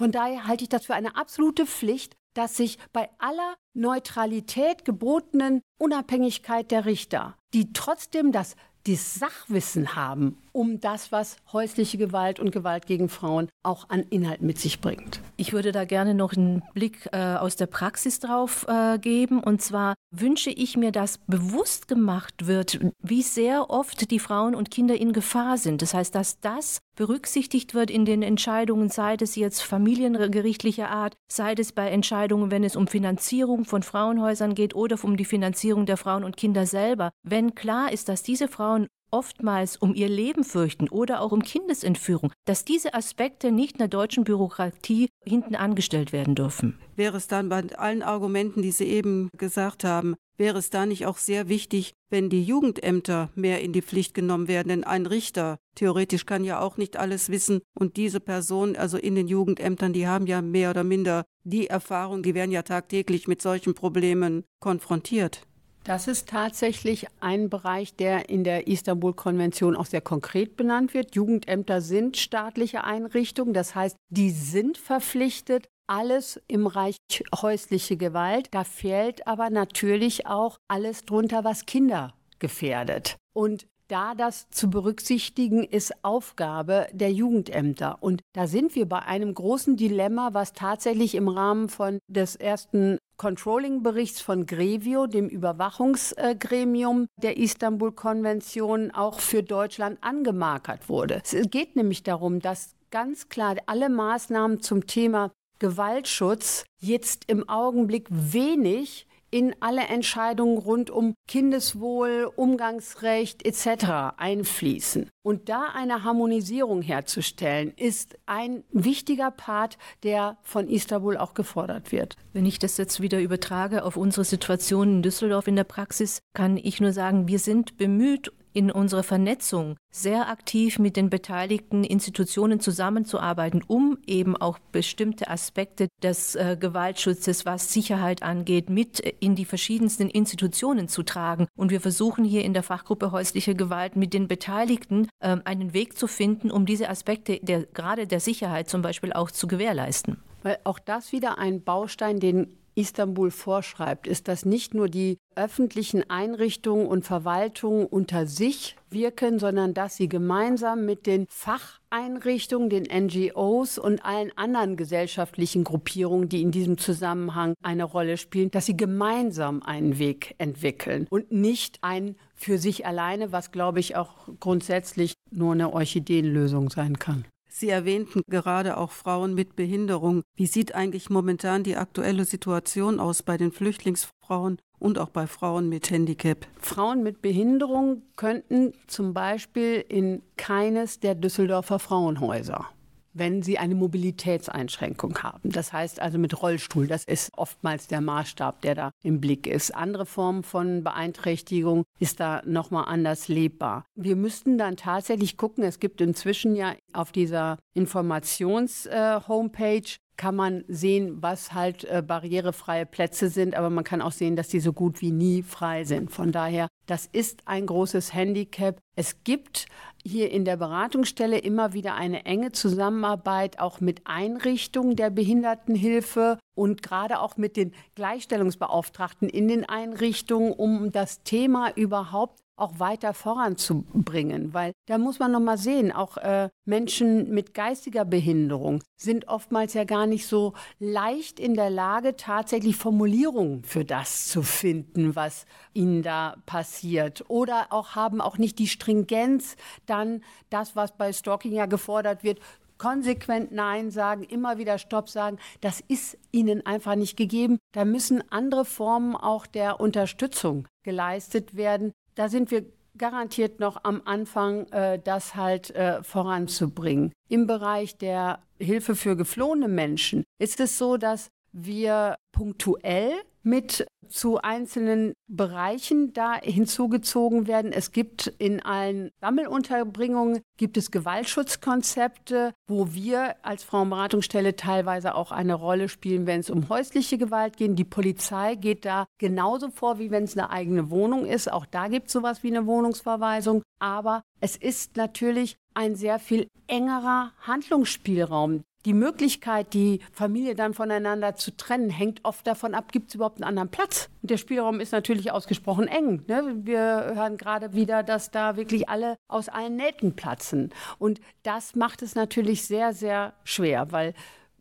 Von 0.00 0.12
daher 0.12 0.46
halte 0.46 0.62
ich 0.62 0.70
das 0.70 0.86
für 0.86 0.94
eine 0.94 1.14
absolute 1.14 1.66
Pflicht, 1.66 2.16
dass 2.32 2.56
sich 2.56 2.78
bei 2.90 3.10
aller 3.18 3.54
Neutralität 3.74 4.86
gebotenen 4.86 5.60
Unabhängigkeit 5.78 6.70
der 6.70 6.86
Richter, 6.86 7.36
die 7.52 7.74
trotzdem 7.74 8.32
das, 8.32 8.56
das 8.86 9.16
Sachwissen 9.16 9.96
haben 9.96 10.38
um 10.52 10.80
das, 10.80 11.12
was 11.12 11.36
häusliche 11.52 11.98
Gewalt 11.98 12.40
und 12.40 12.50
Gewalt 12.50 12.86
gegen 12.86 13.08
Frauen 13.08 13.48
auch 13.62 13.88
an 13.88 14.04
Inhalt 14.10 14.42
mit 14.42 14.58
sich 14.58 14.80
bringt. 14.80 15.20
Ich 15.36 15.52
würde 15.52 15.72
da 15.72 15.84
gerne 15.84 16.14
noch 16.14 16.34
einen 16.34 16.62
Blick 16.74 17.08
äh, 17.12 17.36
aus 17.36 17.56
der 17.56 17.66
Praxis 17.66 18.20
drauf 18.20 18.66
äh, 18.68 18.98
geben. 18.98 19.42
Und 19.42 19.62
zwar 19.62 19.94
wünsche 20.10 20.50
ich 20.50 20.76
mir, 20.76 20.92
dass 20.92 21.18
bewusst 21.18 21.88
gemacht 21.88 22.46
wird, 22.46 22.80
wie 23.02 23.22
sehr 23.22 23.70
oft 23.70 24.10
die 24.10 24.18
Frauen 24.18 24.54
und 24.54 24.70
Kinder 24.70 24.96
in 25.00 25.12
Gefahr 25.12 25.58
sind. 25.58 25.82
Das 25.82 25.94
heißt, 25.94 26.14
dass 26.14 26.40
das 26.40 26.80
berücksichtigt 26.96 27.74
wird 27.74 27.90
in 27.90 28.04
den 28.04 28.22
Entscheidungen, 28.22 28.90
sei 28.90 29.16
es 29.20 29.36
jetzt 29.36 29.62
familiengerichtlicher 29.62 30.90
Art, 30.90 31.16
sei 31.32 31.54
es 31.54 31.72
bei 31.72 31.88
Entscheidungen, 31.88 32.50
wenn 32.50 32.64
es 32.64 32.76
um 32.76 32.86
Finanzierung 32.86 33.64
von 33.64 33.82
Frauenhäusern 33.82 34.54
geht 34.54 34.74
oder 34.74 34.98
um 35.02 35.16
die 35.16 35.24
Finanzierung 35.24 35.86
der 35.86 35.96
Frauen 35.96 36.24
und 36.24 36.36
Kinder 36.36 36.66
selber. 36.66 37.10
Wenn 37.22 37.54
klar 37.54 37.92
ist, 37.92 38.08
dass 38.08 38.22
diese 38.22 38.48
Frauen 38.48 38.88
oftmals 39.10 39.76
um 39.76 39.94
ihr 39.94 40.08
Leben 40.08 40.44
fürchten 40.44 40.88
oder 40.88 41.20
auch 41.20 41.32
um 41.32 41.42
Kindesentführung, 41.42 42.32
dass 42.44 42.64
diese 42.64 42.94
Aspekte 42.94 43.52
nicht 43.52 43.72
in 43.72 43.78
der 43.78 43.88
deutschen 43.88 44.24
Bürokratie 44.24 45.08
hinten 45.24 45.54
angestellt 45.54 46.12
werden 46.12 46.34
dürfen. 46.34 46.78
Wäre 46.96 47.16
es 47.16 47.28
dann 47.28 47.48
bei 47.48 47.64
allen 47.76 48.02
Argumenten, 48.02 48.62
die 48.62 48.72
Sie 48.72 48.84
eben 48.84 49.30
gesagt 49.36 49.84
haben, 49.84 50.16
wäre 50.36 50.58
es 50.58 50.70
da 50.70 50.86
nicht 50.86 51.06
auch 51.06 51.18
sehr 51.18 51.48
wichtig, 51.48 51.92
wenn 52.08 52.30
die 52.30 52.42
Jugendämter 52.42 53.30
mehr 53.34 53.60
in 53.60 53.72
die 53.72 53.82
Pflicht 53.82 54.14
genommen 54.14 54.48
werden? 54.48 54.68
Denn 54.68 54.84
ein 54.84 55.06
Richter 55.06 55.58
theoretisch 55.74 56.26
kann 56.26 56.44
ja 56.44 56.60
auch 56.60 56.78
nicht 56.78 56.96
alles 56.96 57.28
wissen 57.28 57.60
und 57.74 57.96
diese 57.96 58.20
Personen, 58.20 58.76
also 58.76 58.96
in 58.96 59.14
den 59.14 59.28
Jugendämtern, 59.28 59.92
die 59.92 60.08
haben 60.08 60.26
ja 60.26 60.42
mehr 60.42 60.70
oder 60.70 60.82
minder 60.82 61.24
die 61.44 61.66
Erfahrung, 61.66 62.22
die 62.22 62.34
werden 62.34 62.52
ja 62.52 62.62
tagtäglich 62.62 63.28
mit 63.28 63.42
solchen 63.42 63.74
Problemen 63.74 64.44
konfrontiert. 64.60 65.46
Das 65.84 66.08
ist 66.08 66.28
tatsächlich 66.28 67.06
ein 67.20 67.48
Bereich, 67.48 67.94
der 67.96 68.28
in 68.28 68.44
der 68.44 68.66
Istanbul-Konvention 68.66 69.76
auch 69.76 69.86
sehr 69.86 70.02
konkret 70.02 70.56
benannt 70.56 70.92
wird. 70.92 71.14
Jugendämter 71.14 71.80
sind 71.80 72.18
staatliche 72.18 72.84
Einrichtungen, 72.84 73.54
das 73.54 73.74
heißt, 73.74 73.96
die 74.10 74.30
sind 74.30 74.76
verpflichtet, 74.76 75.68
alles 75.86 76.40
im 76.46 76.66
Reich 76.66 76.96
häusliche 77.34 77.96
Gewalt. 77.96 78.48
Da 78.52 78.64
fehlt 78.64 79.26
aber 79.26 79.50
natürlich 79.50 80.26
auch 80.26 80.58
alles 80.68 81.04
drunter, 81.04 81.42
was 81.44 81.66
Kinder 81.66 82.14
gefährdet. 82.38 83.16
Und 83.32 83.66
da 83.90 84.14
das 84.14 84.48
zu 84.50 84.70
berücksichtigen, 84.70 85.64
ist 85.64 85.92
Aufgabe 86.02 86.86
der 86.92 87.12
Jugendämter. 87.12 87.98
Und 88.00 88.22
da 88.32 88.46
sind 88.46 88.74
wir 88.74 88.88
bei 88.88 89.00
einem 89.00 89.34
großen 89.34 89.76
Dilemma, 89.76 90.30
was 90.32 90.52
tatsächlich 90.52 91.14
im 91.14 91.28
Rahmen 91.28 91.68
von 91.68 91.98
des 92.06 92.36
ersten 92.36 92.98
Controlling-Berichts 93.16 94.20
von 94.20 94.46
Grevio, 94.46 95.06
dem 95.06 95.28
Überwachungsgremium 95.28 97.06
der 97.16 97.36
Istanbul-Konvention, 97.36 98.92
auch 98.92 99.20
für 99.20 99.42
Deutschland 99.42 99.98
angemarkert 100.02 100.88
wurde. 100.88 101.20
Es 101.24 101.50
geht 101.50 101.76
nämlich 101.76 102.02
darum, 102.02 102.40
dass 102.40 102.74
ganz 102.90 103.28
klar 103.28 103.56
alle 103.66 103.88
Maßnahmen 103.88 104.62
zum 104.62 104.86
Thema 104.86 105.32
Gewaltschutz 105.58 106.64
jetzt 106.78 107.24
im 107.26 107.48
Augenblick 107.48 108.06
wenig 108.10 109.06
in 109.30 109.54
alle 109.60 109.82
Entscheidungen 109.82 110.58
rund 110.58 110.90
um 110.90 111.14
Kindeswohl, 111.28 112.30
Umgangsrecht 112.34 113.44
etc. 113.44 114.16
einfließen. 114.16 115.08
Und 115.22 115.48
da 115.48 115.66
eine 115.74 116.02
Harmonisierung 116.02 116.82
herzustellen, 116.82 117.72
ist 117.76 118.18
ein 118.26 118.64
wichtiger 118.70 119.30
Part, 119.30 119.78
der 120.02 120.38
von 120.42 120.68
Istanbul 120.68 121.16
auch 121.16 121.34
gefordert 121.34 121.92
wird. 121.92 122.16
Wenn 122.32 122.46
ich 122.46 122.58
das 122.58 122.76
jetzt 122.76 123.00
wieder 123.00 123.20
übertrage 123.20 123.84
auf 123.84 123.96
unsere 123.96 124.24
Situation 124.24 124.96
in 124.96 125.02
Düsseldorf 125.02 125.46
in 125.46 125.56
der 125.56 125.64
Praxis, 125.64 126.20
kann 126.34 126.56
ich 126.56 126.80
nur 126.80 126.92
sagen, 126.92 127.28
wir 127.28 127.38
sind 127.38 127.76
bemüht, 127.76 128.32
in 128.52 128.70
unserer 128.70 129.02
Vernetzung 129.02 129.76
sehr 129.92 130.28
aktiv 130.28 130.78
mit 130.78 130.96
den 130.96 131.10
beteiligten 131.10 131.84
Institutionen 131.84 132.60
zusammenzuarbeiten, 132.60 133.62
um 133.66 133.98
eben 134.06 134.36
auch 134.36 134.58
bestimmte 134.72 135.28
Aspekte 135.28 135.88
des 136.02 136.34
äh, 136.34 136.56
Gewaltschutzes, 136.58 137.46
was 137.46 137.72
Sicherheit 137.72 138.22
angeht, 138.22 138.70
mit 138.70 139.00
in 139.00 139.34
die 139.34 139.44
verschiedensten 139.44 140.08
Institutionen 140.08 140.88
zu 140.88 141.02
tragen. 141.02 141.46
Und 141.56 141.70
wir 141.70 141.80
versuchen 141.80 142.24
hier 142.24 142.44
in 142.44 142.54
der 142.54 142.62
Fachgruppe 142.62 143.12
häusliche 143.12 143.54
Gewalt 143.54 143.96
mit 143.96 144.14
den 144.14 144.28
Beteiligten 144.28 145.08
äh, 145.20 145.36
einen 145.44 145.72
Weg 145.72 145.98
zu 145.98 146.06
finden, 146.06 146.50
um 146.50 146.66
diese 146.66 146.88
Aspekte 146.88 147.38
der, 147.42 147.64
gerade 147.64 148.06
der 148.06 148.20
Sicherheit 148.20 148.68
zum 148.68 148.82
Beispiel 148.82 149.12
auch 149.12 149.30
zu 149.30 149.46
gewährleisten. 149.46 150.18
Weil 150.42 150.58
auch 150.64 150.78
das 150.78 151.12
wieder 151.12 151.38
ein 151.38 151.62
Baustein, 151.62 152.18
den 152.18 152.56
Istanbul 152.74 153.30
vorschreibt, 153.30 154.06
ist, 154.06 154.28
dass 154.28 154.44
nicht 154.44 154.74
nur 154.74 154.88
die 154.88 155.18
öffentlichen 155.36 156.08
Einrichtungen 156.08 156.86
und 156.86 157.04
Verwaltungen 157.04 157.86
unter 157.86 158.26
sich 158.26 158.76
wirken, 158.90 159.38
sondern 159.38 159.74
dass 159.74 159.96
sie 159.96 160.08
gemeinsam 160.08 160.84
mit 160.84 161.06
den 161.06 161.26
Facheinrichtungen, 161.28 162.68
den 162.68 162.84
NGOs 162.84 163.78
und 163.78 164.04
allen 164.04 164.36
anderen 164.36 164.76
gesellschaftlichen 164.76 165.64
Gruppierungen, 165.64 166.28
die 166.28 166.42
in 166.42 166.50
diesem 166.50 166.78
Zusammenhang 166.78 167.54
eine 167.62 167.84
Rolle 167.84 168.16
spielen, 168.16 168.50
dass 168.50 168.66
sie 168.66 168.76
gemeinsam 168.76 169.62
einen 169.62 169.98
Weg 169.98 170.34
entwickeln 170.38 171.06
und 171.10 171.32
nicht 171.32 171.78
ein 171.82 172.16
für 172.34 172.58
sich 172.58 172.86
alleine, 172.86 173.32
was 173.32 173.52
glaube 173.52 173.80
ich 173.80 173.96
auch 173.96 174.28
grundsätzlich 174.40 175.14
nur 175.30 175.52
eine 175.52 175.72
Orchideenlösung 175.72 176.70
sein 176.70 176.98
kann. 176.98 177.24
Sie 177.52 177.68
erwähnten 177.68 178.22
gerade 178.28 178.76
auch 178.76 178.92
Frauen 178.92 179.34
mit 179.34 179.56
Behinderung. 179.56 180.22
Wie 180.36 180.46
sieht 180.46 180.74
eigentlich 180.74 181.10
momentan 181.10 181.64
die 181.64 181.76
aktuelle 181.76 182.24
Situation 182.24 183.00
aus 183.00 183.22
bei 183.24 183.36
den 183.36 183.50
Flüchtlingsfrauen 183.50 184.58
und 184.78 184.98
auch 184.98 185.10
bei 185.10 185.26
Frauen 185.26 185.68
mit 185.68 185.90
Handicap? 185.90 186.46
Frauen 186.58 187.02
mit 187.02 187.20
Behinderung 187.20 188.02
könnten 188.14 188.72
zum 188.86 189.14
Beispiel 189.14 189.84
in 189.88 190.22
keines 190.36 191.00
der 191.00 191.16
Düsseldorfer 191.16 191.80
Frauenhäuser 191.80 192.68
wenn 193.12 193.42
sie 193.42 193.58
eine 193.58 193.74
Mobilitätseinschränkung 193.74 195.22
haben. 195.22 195.50
Das 195.50 195.72
heißt 195.72 196.00
also 196.00 196.18
mit 196.18 196.42
Rollstuhl. 196.42 196.86
Das 196.86 197.04
ist 197.04 197.32
oftmals 197.36 197.86
der 197.86 198.00
Maßstab, 198.00 198.62
der 198.62 198.74
da 198.74 198.90
im 199.02 199.20
Blick 199.20 199.46
ist. 199.46 199.74
Andere 199.74 200.06
Formen 200.06 200.42
von 200.42 200.84
Beeinträchtigung 200.84 201.84
ist 201.98 202.20
da 202.20 202.42
nochmal 202.44 202.84
anders 202.86 203.28
lebbar. 203.28 203.84
Wir 203.94 204.16
müssten 204.16 204.58
dann 204.58 204.76
tatsächlich 204.76 205.36
gucken, 205.36 205.64
es 205.64 205.80
gibt 205.80 206.00
inzwischen 206.00 206.56
ja 206.56 206.74
auf 206.92 207.12
dieser 207.12 207.58
Informations-Homepage 207.74 209.76
äh, 209.76 209.98
kann 210.20 210.36
man 210.36 210.64
sehen, 210.68 211.22
was 211.22 211.54
halt 211.54 211.84
äh, 211.84 212.02
barrierefreie 212.06 212.84
Plätze 212.84 213.30
sind, 213.30 213.54
aber 213.54 213.70
man 213.70 213.84
kann 213.84 214.02
auch 214.02 214.12
sehen, 214.12 214.36
dass 214.36 214.48
die 214.48 214.60
so 214.60 214.74
gut 214.74 215.00
wie 215.00 215.12
nie 215.12 215.42
frei 215.42 215.84
sind. 215.84 216.10
Von 216.10 216.30
daher, 216.30 216.68
das 216.84 217.06
ist 217.10 217.40
ein 217.46 217.64
großes 217.64 218.12
Handicap. 218.12 218.78
Es 218.94 219.24
gibt 219.24 219.64
hier 220.04 220.30
in 220.30 220.44
der 220.44 220.58
Beratungsstelle 220.58 221.38
immer 221.38 221.72
wieder 221.72 221.94
eine 221.94 222.26
enge 222.26 222.52
Zusammenarbeit 222.52 223.58
auch 223.60 223.80
mit 223.80 224.02
Einrichtungen 224.04 224.94
der 224.94 225.08
Behindertenhilfe 225.08 226.38
und 226.54 226.82
gerade 226.82 227.20
auch 227.20 227.38
mit 227.38 227.56
den 227.56 227.72
Gleichstellungsbeauftragten 227.94 229.26
in 229.30 229.48
den 229.48 229.66
Einrichtungen, 229.66 230.52
um 230.52 230.92
das 230.92 231.22
Thema 231.22 231.72
überhaupt 231.74 232.40
auch 232.60 232.78
weiter 232.78 233.14
voranzubringen, 233.14 234.54
weil 234.54 234.72
da 234.86 234.98
muss 234.98 235.18
man 235.18 235.32
noch 235.32 235.40
mal 235.40 235.58
sehen, 235.58 235.92
auch 235.92 236.16
äh, 236.16 236.48
Menschen 236.64 237.30
mit 237.30 237.54
geistiger 237.54 238.04
Behinderung 238.04 238.82
sind 238.96 239.28
oftmals 239.28 239.74
ja 239.74 239.84
gar 239.84 240.06
nicht 240.06 240.26
so 240.26 240.52
leicht 240.78 241.40
in 241.40 241.54
der 241.54 241.70
Lage, 241.70 242.16
tatsächlich 242.16 242.76
Formulierungen 242.76 243.64
für 243.64 243.84
das 243.84 244.26
zu 244.28 244.42
finden, 244.42 245.16
was 245.16 245.46
ihnen 245.72 246.02
da 246.02 246.36
passiert, 246.46 247.24
oder 247.28 247.68
auch 247.70 247.94
haben 247.94 248.20
auch 248.20 248.38
nicht 248.38 248.58
die 248.58 248.68
Stringenz, 248.68 249.56
dann 249.86 250.22
das, 250.50 250.76
was 250.76 250.96
bei 250.96 251.12
Stalking 251.12 251.52
ja 251.52 251.66
gefordert 251.66 252.22
wird, 252.22 252.40
konsequent 252.80 253.52
Nein 253.52 253.90
sagen, 253.90 254.24
immer 254.24 254.58
wieder 254.58 254.78
Stopp 254.78 255.08
sagen, 255.10 255.38
das 255.60 255.80
ist 255.86 256.16
ihnen 256.32 256.64
einfach 256.64 256.96
nicht 256.96 257.16
gegeben. 257.16 257.58
Da 257.72 257.84
müssen 257.84 258.24
andere 258.32 258.64
Formen 258.64 259.14
auch 259.14 259.46
der 259.46 259.80
Unterstützung 259.80 260.66
geleistet 260.82 261.54
werden, 261.54 261.92
da 262.20 262.28
sind 262.28 262.50
wir 262.50 262.66
garantiert 262.98 263.60
noch 263.60 263.82
am 263.82 264.02
Anfang, 264.04 264.66
äh, 264.72 264.98
das 265.02 265.36
halt 265.36 265.70
äh, 265.70 266.02
voranzubringen. 266.02 267.14
Im 267.30 267.46
Bereich 267.46 267.96
der 267.96 268.40
Hilfe 268.58 268.94
für 268.94 269.16
geflohene 269.16 269.68
Menschen 269.68 270.24
ist 270.38 270.60
es 270.60 270.76
so, 270.76 270.98
dass 270.98 271.30
wir 271.52 272.16
punktuell 272.32 273.12
mit 273.42 273.86
zu 274.08 274.38
einzelnen 274.38 275.14
Bereichen 275.28 276.12
da 276.12 276.34
hinzugezogen 276.34 277.46
werden. 277.46 277.72
Es 277.72 277.92
gibt 277.92 278.26
in 278.38 278.60
allen 278.60 279.10
Sammelunterbringungen 279.20 280.40
gibt 280.56 280.76
es 280.76 280.90
Gewaltschutzkonzepte, 280.90 282.52
wo 282.68 282.92
wir 282.92 283.36
als 283.42 283.62
Frauenberatungsstelle 283.62 284.56
teilweise 284.56 285.14
auch 285.14 285.30
eine 285.30 285.54
Rolle 285.54 285.88
spielen, 285.88 286.26
wenn 286.26 286.40
es 286.40 286.50
um 286.50 286.68
häusliche 286.68 287.18
Gewalt 287.18 287.56
geht. 287.56 287.78
Die 287.78 287.84
Polizei 287.84 288.56
geht 288.56 288.84
da 288.84 289.06
genauso 289.18 289.70
vor, 289.70 289.98
wie 289.98 290.10
wenn 290.10 290.24
es 290.24 290.36
eine 290.36 290.50
eigene 290.50 290.90
Wohnung 290.90 291.24
ist. 291.24 291.50
Auch 291.50 291.66
da 291.66 291.88
gibt 291.88 292.08
es 292.08 292.12
sowas 292.12 292.42
wie 292.42 292.48
eine 292.48 292.66
Wohnungsverweisung. 292.66 293.62
Aber 293.78 294.22
es 294.40 294.56
ist 294.56 294.96
natürlich 294.96 295.56
ein 295.74 295.94
sehr 295.94 296.18
viel 296.18 296.48
engerer 296.66 297.32
Handlungsspielraum, 297.42 298.62
die 298.86 298.94
Möglichkeit, 298.94 299.74
die 299.74 300.00
Familie 300.12 300.54
dann 300.54 300.74
voneinander 300.74 301.34
zu 301.36 301.56
trennen, 301.56 301.90
hängt 301.90 302.24
oft 302.24 302.46
davon 302.46 302.74
ab, 302.74 302.92
gibt 302.92 303.08
es 303.08 303.14
überhaupt 303.14 303.36
einen 303.36 303.48
anderen 303.48 303.70
Platz. 303.70 304.08
Und 304.22 304.30
der 304.30 304.38
Spielraum 304.38 304.80
ist 304.80 304.92
natürlich 304.92 305.32
ausgesprochen 305.32 305.86
eng. 305.86 306.24
Ne? 306.28 306.60
Wir 306.62 307.12
hören 307.14 307.36
gerade 307.36 307.74
wieder, 307.74 308.02
dass 308.02 308.30
da 308.30 308.56
wirklich 308.56 308.88
alle 308.88 309.16
aus 309.28 309.48
allen 309.48 309.76
Nähten 309.76 310.16
platzen. 310.16 310.70
Und 310.98 311.20
das 311.42 311.74
macht 311.74 312.02
es 312.02 312.14
natürlich 312.14 312.66
sehr, 312.66 312.94
sehr 312.94 313.34
schwer, 313.44 313.92
weil 313.92 314.14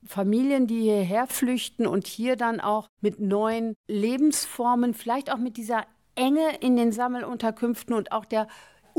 Familien, 0.06 0.68
die 0.68 0.82
hierher 0.82 1.28
flüchten 1.28 1.86
und 1.86 2.08
hier 2.08 2.36
dann 2.36 2.60
auch 2.60 2.88
mit 3.02 3.20
neuen 3.20 3.76
Lebensformen, 3.88 4.94
vielleicht 4.94 5.32
auch 5.32 5.38
mit 5.38 5.58
dieser 5.58 5.86
Enge 6.16 6.58
in 6.60 6.76
den 6.76 6.91
Sammelunterkünften 6.91 7.94
und 7.94 8.12
auch 8.12 8.26
der 8.26 8.48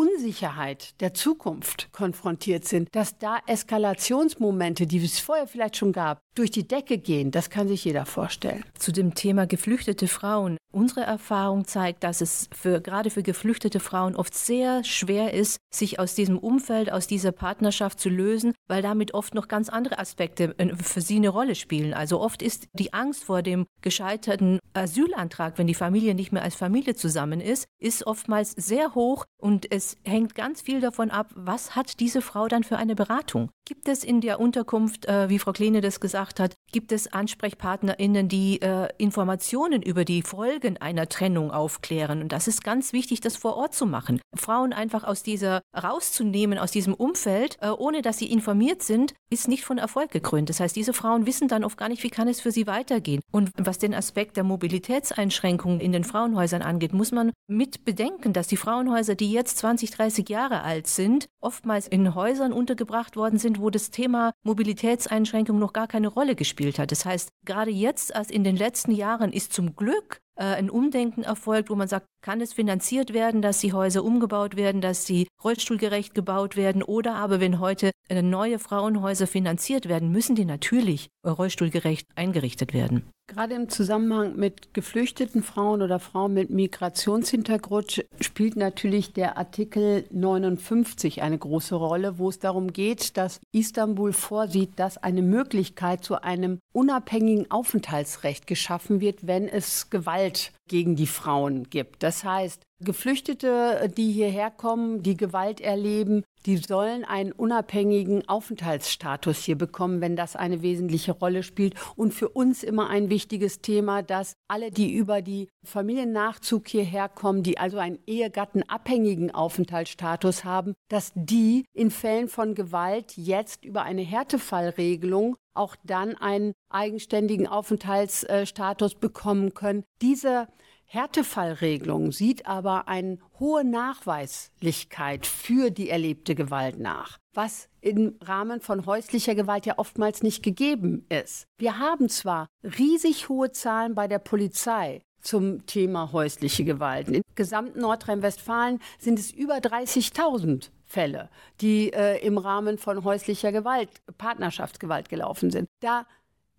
Unsicherheit 0.00 0.98
der 1.02 1.12
Zukunft 1.12 1.92
konfrontiert 1.92 2.64
sind, 2.64 2.88
dass 2.92 3.18
da 3.18 3.38
Eskalationsmomente, 3.46 4.86
die 4.86 5.04
es 5.04 5.20
vorher 5.20 5.46
vielleicht 5.46 5.76
schon 5.76 5.92
gab, 5.92 6.22
durch 6.34 6.50
die 6.50 6.66
Decke 6.66 6.96
gehen, 6.96 7.30
das 7.30 7.50
kann 7.50 7.68
sich 7.68 7.84
jeder 7.84 8.06
vorstellen. 8.06 8.64
Zu 8.78 8.92
dem 8.92 9.14
Thema 9.14 9.46
geflüchtete 9.46 10.08
Frauen. 10.08 10.56
Unsere 10.72 11.02
Erfahrung 11.02 11.66
zeigt, 11.66 12.04
dass 12.04 12.20
es 12.20 12.48
für, 12.52 12.80
gerade 12.80 13.10
für 13.10 13.22
geflüchtete 13.22 13.80
Frauen 13.80 14.14
oft 14.14 14.34
sehr 14.34 14.84
schwer 14.84 15.34
ist, 15.34 15.58
sich 15.74 15.98
aus 15.98 16.14
diesem 16.14 16.38
Umfeld, 16.38 16.92
aus 16.92 17.06
dieser 17.08 17.32
Partnerschaft 17.32 17.98
zu 17.98 18.08
lösen, 18.08 18.54
weil 18.68 18.80
damit 18.80 19.12
oft 19.12 19.34
noch 19.34 19.48
ganz 19.48 19.68
andere 19.68 19.98
Aspekte 19.98 20.54
äh, 20.58 20.74
für 20.76 21.00
sie 21.00 21.16
eine 21.16 21.28
Rolle 21.28 21.56
spielen. 21.56 21.92
Also 21.92 22.20
oft 22.20 22.40
ist 22.40 22.68
die 22.72 22.94
Angst 22.94 23.24
vor 23.24 23.42
dem 23.42 23.66
gescheiterten 23.82 24.60
Asylantrag, 24.72 25.58
wenn 25.58 25.66
die 25.66 25.74
Familie 25.74 26.14
nicht 26.14 26.32
mehr 26.32 26.42
als 26.42 26.54
Familie 26.54 26.94
zusammen 26.94 27.40
ist, 27.40 27.66
ist 27.80 28.06
oftmals 28.06 28.52
sehr 28.52 28.94
hoch 28.94 29.24
und 29.36 29.70
es 29.70 29.89
hängt 30.04 30.34
ganz 30.34 30.62
viel 30.62 30.80
davon 30.80 31.10
ab, 31.10 31.30
was 31.34 31.76
hat 31.76 32.00
diese 32.00 32.22
Frau 32.22 32.48
dann 32.48 32.64
für 32.64 32.76
eine 32.76 32.94
Beratung. 32.94 33.50
Gibt 33.70 33.86
es 33.86 34.02
in 34.02 34.20
der 34.20 34.40
Unterkunft, 34.40 35.06
äh, 35.06 35.28
wie 35.28 35.38
Frau 35.38 35.52
Kleene 35.52 35.80
das 35.80 36.00
gesagt 36.00 36.40
hat, 36.40 36.54
gibt 36.72 36.90
es 36.90 37.12
AnsprechpartnerInnen, 37.12 38.28
die 38.28 38.60
äh, 38.60 38.88
Informationen 38.98 39.80
über 39.80 40.04
die 40.04 40.22
Folgen 40.22 40.76
einer 40.78 41.08
Trennung 41.08 41.52
aufklären? 41.52 42.20
Und 42.20 42.32
das 42.32 42.48
ist 42.48 42.64
ganz 42.64 42.92
wichtig, 42.92 43.20
das 43.20 43.36
vor 43.36 43.56
Ort 43.56 43.74
zu 43.74 43.86
machen. 43.86 44.20
Frauen 44.36 44.72
einfach 44.72 45.04
aus 45.04 45.22
dieser 45.22 45.62
rauszunehmen, 45.80 46.58
aus 46.58 46.72
diesem 46.72 46.94
Umfeld, 46.94 47.58
äh, 47.60 47.68
ohne 47.68 48.02
dass 48.02 48.18
sie 48.18 48.32
informiert 48.32 48.82
sind, 48.82 49.14
ist 49.30 49.46
nicht 49.46 49.64
von 49.64 49.78
Erfolg 49.78 50.10
gekrönt. 50.10 50.48
Das 50.48 50.58
heißt, 50.58 50.74
diese 50.74 50.92
Frauen 50.92 51.26
wissen 51.26 51.46
dann 51.46 51.62
oft 51.62 51.78
gar 51.78 51.88
nicht, 51.88 52.02
wie 52.02 52.10
kann 52.10 52.26
es 52.26 52.40
für 52.40 52.50
sie 52.50 52.66
weitergehen. 52.66 53.20
Und 53.30 53.52
was 53.56 53.78
den 53.78 53.94
Aspekt 53.94 54.36
der 54.36 54.42
Mobilitätseinschränkungen 54.42 55.78
in 55.78 55.92
den 55.92 56.02
Frauenhäusern 56.02 56.62
angeht, 56.62 56.92
muss 56.92 57.12
man 57.12 57.30
mit 57.46 57.84
bedenken, 57.84 58.32
dass 58.32 58.48
die 58.48 58.56
Frauenhäuser, 58.56 59.14
die 59.14 59.30
jetzt 59.30 59.58
20, 59.58 59.69
30 59.76 60.28
Jahre 60.28 60.62
alt 60.62 60.86
sind, 60.86 61.26
oftmals 61.40 61.86
in 61.86 62.14
Häusern 62.14 62.52
untergebracht 62.52 63.16
worden 63.16 63.38
sind, 63.38 63.60
wo 63.60 63.70
das 63.70 63.90
Thema 63.90 64.32
Mobilitätseinschränkung 64.42 65.58
noch 65.58 65.72
gar 65.72 65.86
keine 65.86 66.08
Rolle 66.08 66.34
gespielt 66.34 66.78
hat. 66.78 66.92
Das 66.92 67.04
heißt, 67.04 67.30
gerade 67.44 67.70
jetzt, 67.70 68.14
als 68.14 68.30
in 68.30 68.44
den 68.44 68.56
letzten 68.56 68.92
Jahren, 68.92 69.32
ist 69.32 69.52
zum 69.52 69.76
Glück 69.76 70.20
äh, 70.40 70.44
ein 70.44 70.70
Umdenken 70.70 71.22
erfolgt, 71.22 71.68
wo 71.68 71.74
man 71.74 71.86
sagt, 71.86 72.06
kann 72.22 72.40
es 72.40 72.54
finanziert 72.54 73.12
werden, 73.12 73.42
dass 73.42 73.58
die 73.58 73.72
Häuser 73.72 74.02
umgebaut 74.02 74.56
werden, 74.56 74.80
dass 74.80 75.04
sie 75.04 75.28
rollstuhlgerecht 75.44 76.14
gebaut 76.14 76.56
werden 76.56 76.82
oder 76.82 77.14
aber 77.14 77.40
wenn 77.40 77.60
heute 77.60 77.90
äh, 78.08 78.22
neue 78.22 78.58
Frauenhäuser 78.58 79.26
finanziert 79.26 79.88
werden, 79.88 80.10
müssen 80.10 80.34
die 80.34 80.46
natürlich 80.46 81.08
rollstuhlgerecht 81.26 82.06
eingerichtet 82.14 82.72
werden. 82.72 83.02
Gerade 83.30 83.54
im 83.54 83.68
Zusammenhang 83.68 84.34
mit 84.34 84.74
geflüchteten 84.74 85.44
Frauen 85.44 85.82
oder 85.82 86.00
Frauen 86.00 86.34
mit 86.34 86.50
Migrationshintergrund 86.50 88.04
spielt 88.20 88.56
natürlich 88.56 89.12
der 89.12 89.38
Artikel 89.38 90.04
59 90.10 91.22
eine 91.22 91.38
große 91.38 91.76
Rolle, 91.76 92.18
wo 92.18 92.28
es 92.28 92.40
darum 92.40 92.72
geht, 92.72 93.16
dass 93.16 93.40
Istanbul 93.52 94.12
vorsieht, 94.12 94.72
dass 94.80 94.98
eine 94.98 95.22
Möglichkeit 95.22 96.02
zu 96.02 96.20
einem 96.24 96.58
unabhängigen 96.72 97.48
Aufenthaltsrecht 97.52 98.48
geschaffen 98.48 99.00
wird, 99.00 99.28
wenn 99.28 99.46
es 99.46 99.90
Gewalt 99.90 100.52
gegen 100.68 100.96
die 100.96 101.06
Frauen 101.06 101.70
gibt. 101.70 102.02
Das 102.02 102.24
heißt, 102.24 102.62
Geflüchtete, 102.82 103.92
die 103.96 104.10
hierher 104.10 104.50
kommen, 104.50 105.02
die 105.02 105.16
Gewalt 105.16 105.60
erleben, 105.60 106.24
die 106.46 106.56
sollen 106.56 107.04
einen 107.04 107.32
unabhängigen 107.32 108.28
Aufenthaltsstatus 108.28 109.38
hier 109.38 109.56
bekommen, 109.56 110.00
wenn 110.00 110.16
das 110.16 110.36
eine 110.36 110.62
wesentliche 110.62 111.12
Rolle 111.12 111.42
spielt. 111.42 111.74
Und 111.96 112.14
für 112.14 112.28
uns 112.28 112.62
immer 112.62 112.88
ein 112.88 113.10
wichtiges 113.10 113.60
Thema, 113.60 114.02
dass 114.02 114.34
alle, 114.48 114.70
die 114.70 114.92
über 114.92 115.22
die 115.22 115.48
Familiennachzug 115.64 116.68
hierher 116.68 117.08
kommen, 117.08 117.42
die 117.42 117.58
also 117.58 117.78
einen 117.78 117.98
ehegattenabhängigen 118.06 119.30
Aufenthaltsstatus 119.32 120.44
haben, 120.44 120.74
dass 120.88 121.12
die 121.14 121.64
in 121.72 121.90
Fällen 121.90 122.28
von 122.28 122.54
Gewalt 122.54 123.16
jetzt 123.16 123.64
über 123.64 123.82
eine 123.82 124.02
Härtefallregelung 124.02 125.36
auch 125.54 125.76
dann 125.84 126.16
einen 126.16 126.52
eigenständigen 126.70 127.46
Aufenthaltsstatus 127.46 128.94
bekommen 128.94 129.52
können. 129.52 129.84
Diese 130.00 130.48
Härtefallregelung 130.92 132.10
sieht 132.10 132.46
aber 132.46 132.88
eine 132.88 133.18
hohe 133.38 133.62
Nachweislichkeit 133.62 135.24
für 135.24 135.70
die 135.70 135.88
erlebte 135.88 136.34
Gewalt 136.34 136.80
nach, 136.80 137.16
was 137.32 137.68
im 137.80 138.16
Rahmen 138.20 138.60
von 138.60 138.86
häuslicher 138.86 139.36
Gewalt 139.36 139.66
ja 139.66 139.78
oftmals 139.78 140.24
nicht 140.24 140.42
gegeben 140.42 141.06
ist. 141.08 141.46
Wir 141.58 141.78
haben 141.78 142.08
zwar 142.08 142.48
riesig 142.64 143.28
hohe 143.28 143.52
Zahlen 143.52 143.94
bei 143.94 144.08
der 144.08 144.18
Polizei, 144.18 145.02
zum 145.20 145.64
Thema 145.64 146.10
häusliche 146.10 146.64
Gewalt. 146.64 147.08
Im 147.08 147.22
gesamten 147.36 147.82
Nordrhein-Westfalen 147.82 148.80
sind 148.98 149.20
es 149.20 149.30
über 149.30 149.58
30.000 149.58 150.70
Fälle, 150.86 151.30
die 151.60 151.92
äh, 151.92 152.18
im 152.26 152.36
Rahmen 152.36 152.78
von 152.78 153.04
häuslicher 153.04 153.52
Gewalt, 153.52 153.90
Partnerschaftsgewalt 154.18 155.08
gelaufen 155.08 155.52
sind. 155.52 155.68
Da 155.78 156.04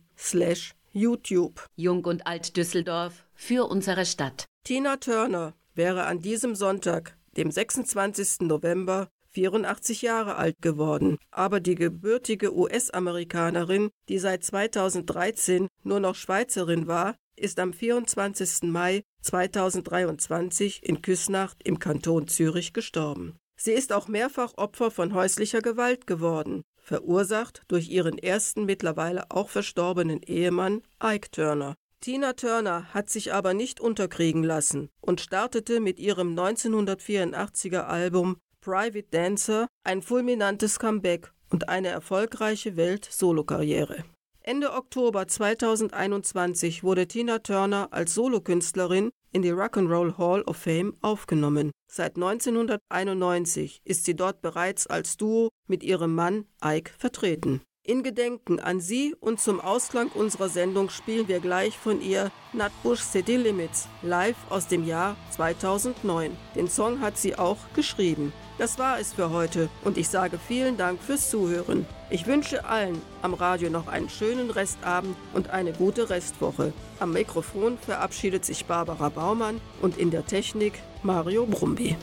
slash 0.16 0.74
YouTube. 0.92 1.66
Jung 1.76 2.04
und 2.04 2.26
Alt 2.26 2.56
Düsseldorf 2.56 3.24
für 3.34 3.68
unsere 3.68 4.06
Stadt. 4.06 4.46
Tina 4.64 4.96
Turner 4.96 5.54
wäre 5.74 6.04
an 6.04 6.20
diesem 6.20 6.54
Sonntag, 6.54 7.16
dem 7.36 7.50
26. 7.50 8.40
November, 8.42 9.08
84 9.30 10.02
Jahre 10.02 10.36
alt 10.36 10.60
geworden. 10.60 11.18
Aber 11.30 11.60
die 11.60 11.74
gebürtige 11.74 12.54
US-Amerikanerin, 12.54 13.90
die 14.08 14.18
seit 14.18 14.44
2013 14.44 15.68
nur 15.82 16.00
noch 16.00 16.14
Schweizerin 16.14 16.86
war, 16.86 17.16
ist 17.36 17.58
am 17.58 17.72
24. 17.72 18.70
Mai 18.70 19.02
2023 19.22 20.82
in 20.82 21.02
Küsnacht 21.02 21.58
im 21.64 21.78
Kanton 21.78 22.28
Zürich 22.28 22.72
gestorben. 22.72 23.38
Sie 23.56 23.72
ist 23.72 23.92
auch 23.92 24.08
mehrfach 24.08 24.54
Opfer 24.56 24.90
von 24.90 25.14
häuslicher 25.14 25.60
Gewalt 25.60 26.06
geworden, 26.06 26.62
verursacht 26.78 27.62
durch 27.68 27.88
ihren 27.88 28.18
ersten 28.18 28.64
mittlerweile 28.64 29.30
auch 29.30 29.48
verstorbenen 29.48 30.20
Ehemann 30.22 30.82
Ike 31.02 31.30
Turner. 31.30 31.74
Tina 32.02 32.32
Turner 32.32 32.92
hat 32.92 33.10
sich 33.10 33.32
aber 33.32 33.54
nicht 33.54 33.78
unterkriegen 33.78 34.42
lassen 34.42 34.88
und 35.00 35.20
startete 35.20 35.78
mit 35.78 36.00
ihrem 36.00 36.36
1984er 36.36 37.82
Album 37.82 38.38
Private 38.60 39.06
Dancer 39.12 39.68
ein 39.84 40.02
fulminantes 40.02 40.80
Comeback 40.80 41.32
und 41.50 41.68
eine 41.68 41.88
erfolgreiche 41.88 42.76
Welt-Solokarriere. 42.76 44.02
Ende 44.40 44.72
Oktober 44.72 45.28
2021 45.28 46.82
wurde 46.82 47.06
Tina 47.06 47.38
Turner 47.38 47.86
als 47.92 48.14
Solokünstlerin 48.14 49.12
in 49.30 49.42
die 49.42 49.52
Rock'n'Roll 49.52 50.18
Hall 50.18 50.42
of 50.42 50.56
Fame 50.56 50.94
aufgenommen. 51.02 51.70
Seit 51.86 52.16
1991 52.16 53.80
ist 53.84 54.04
sie 54.04 54.16
dort 54.16 54.42
bereits 54.42 54.88
als 54.88 55.16
Duo 55.16 55.50
mit 55.68 55.84
ihrem 55.84 56.16
Mann 56.16 56.46
Ike 56.64 56.90
vertreten. 56.98 57.62
In 57.84 58.04
Gedenken 58.04 58.60
an 58.60 58.78
sie 58.80 59.16
und 59.18 59.40
zum 59.40 59.60
Ausklang 59.60 60.08
unserer 60.14 60.48
Sendung 60.48 60.88
spielen 60.88 61.26
wir 61.26 61.40
gleich 61.40 61.76
von 61.76 62.00
ihr 62.00 62.30
Nutbush 62.52 63.00
City 63.00 63.34
Limits, 63.34 63.88
live 64.02 64.36
aus 64.50 64.68
dem 64.68 64.86
Jahr 64.86 65.16
2009. 65.30 66.30
Den 66.54 66.68
Song 66.68 67.00
hat 67.00 67.18
sie 67.18 67.34
auch 67.34 67.56
geschrieben. 67.74 68.32
Das 68.56 68.78
war 68.78 69.00
es 69.00 69.12
für 69.12 69.30
heute 69.30 69.68
und 69.82 69.98
ich 69.98 70.08
sage 70.08 70.38
vielen 70.38 70.76
Dank 70.76 71.02
fürs 71.02 71.28
Zuhören. 71.28 71.84
Ich 72.08 72.28
wünsche 72.28 72.64
allen 72.66 73.02
am 73.20 73.34
Radio 73.34 73.68
noch 73.68 73.88
einen 73.88 74.08
schönen 74.08 74.52
Restabend 74.52 75.16
und 75.34 75.50
eine 75.50 75.72
gute 75.72 76.08
Restwoche. 76.08 76.72
Am 77.00 77.12
Mikrofon 77.12 77.78
verabschiedet 77.78 78.44
sich 78.44 78.64
Barbara 78.66 79.08
Baumann 79.08 79.60
und 79.80 79.98
in 79.98 80.12
der 80.12 80.24
Technik 80.24 80.74
Mario 81.02 81.46
Brumby. 81.46 81.96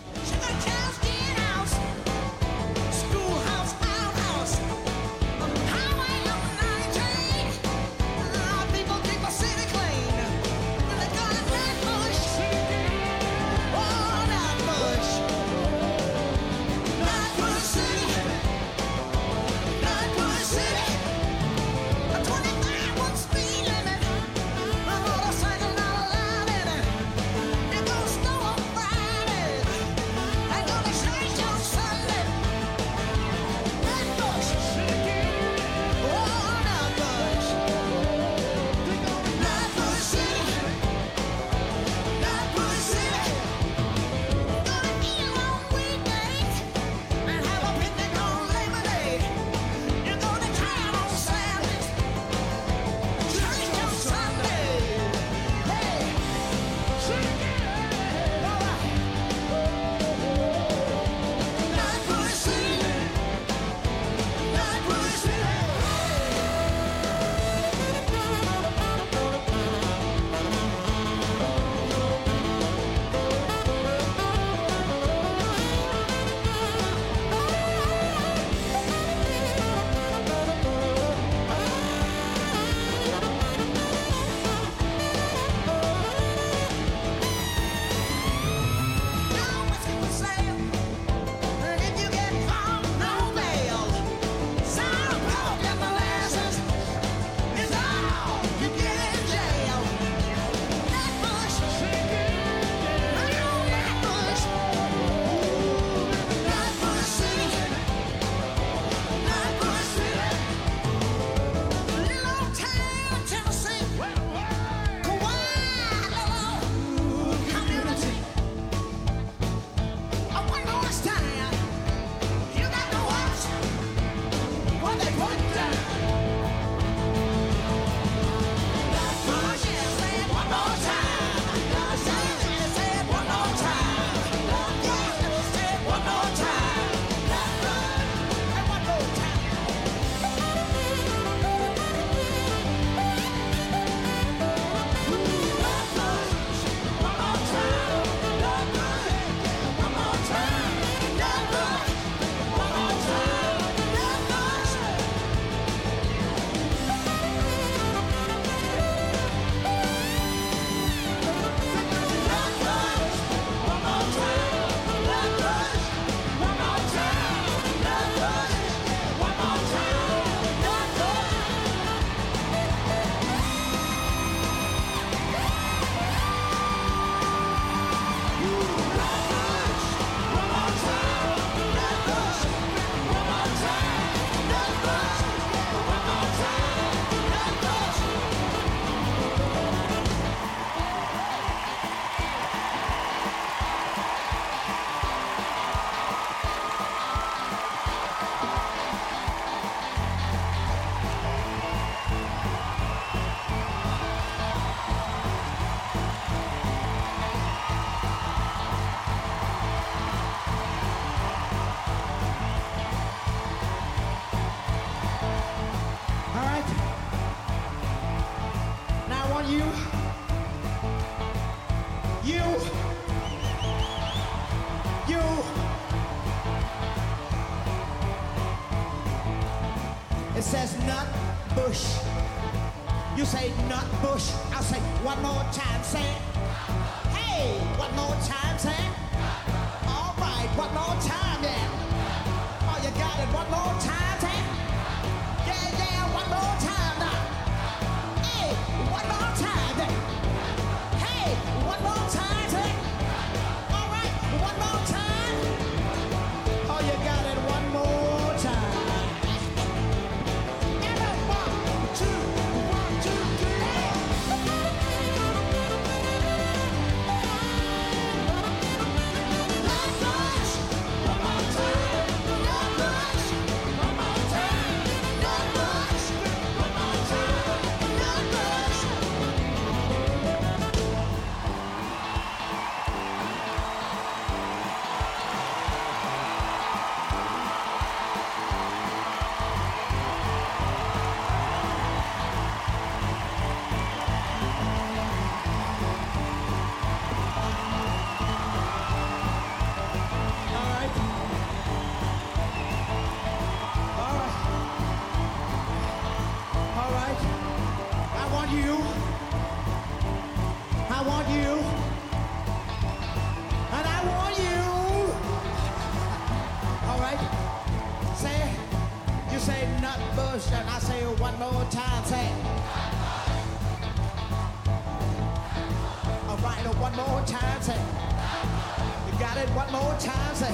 it 329.39 329.49
one 329.55 329.71
more 329.71 329.95
time. 329.99 330.35
Say, 330.35 330.53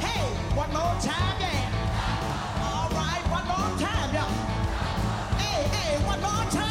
hey, 0.00 0.24
one 0.56 0.72
more 0.72 0.96
time, 1.02 1.36
yeah. 1.38 2.64
All 2.64 2.88
right, 2.90 3.24
one 3.30 3.46
more 3.46 3.78
time, 3.78 4.14
yeah. 4.14 5.38
Hey, 5.38 5.68
hey, 5.76 6.06
one 6.06 6.20
more 6.20 6.50
time. 6.50 6.67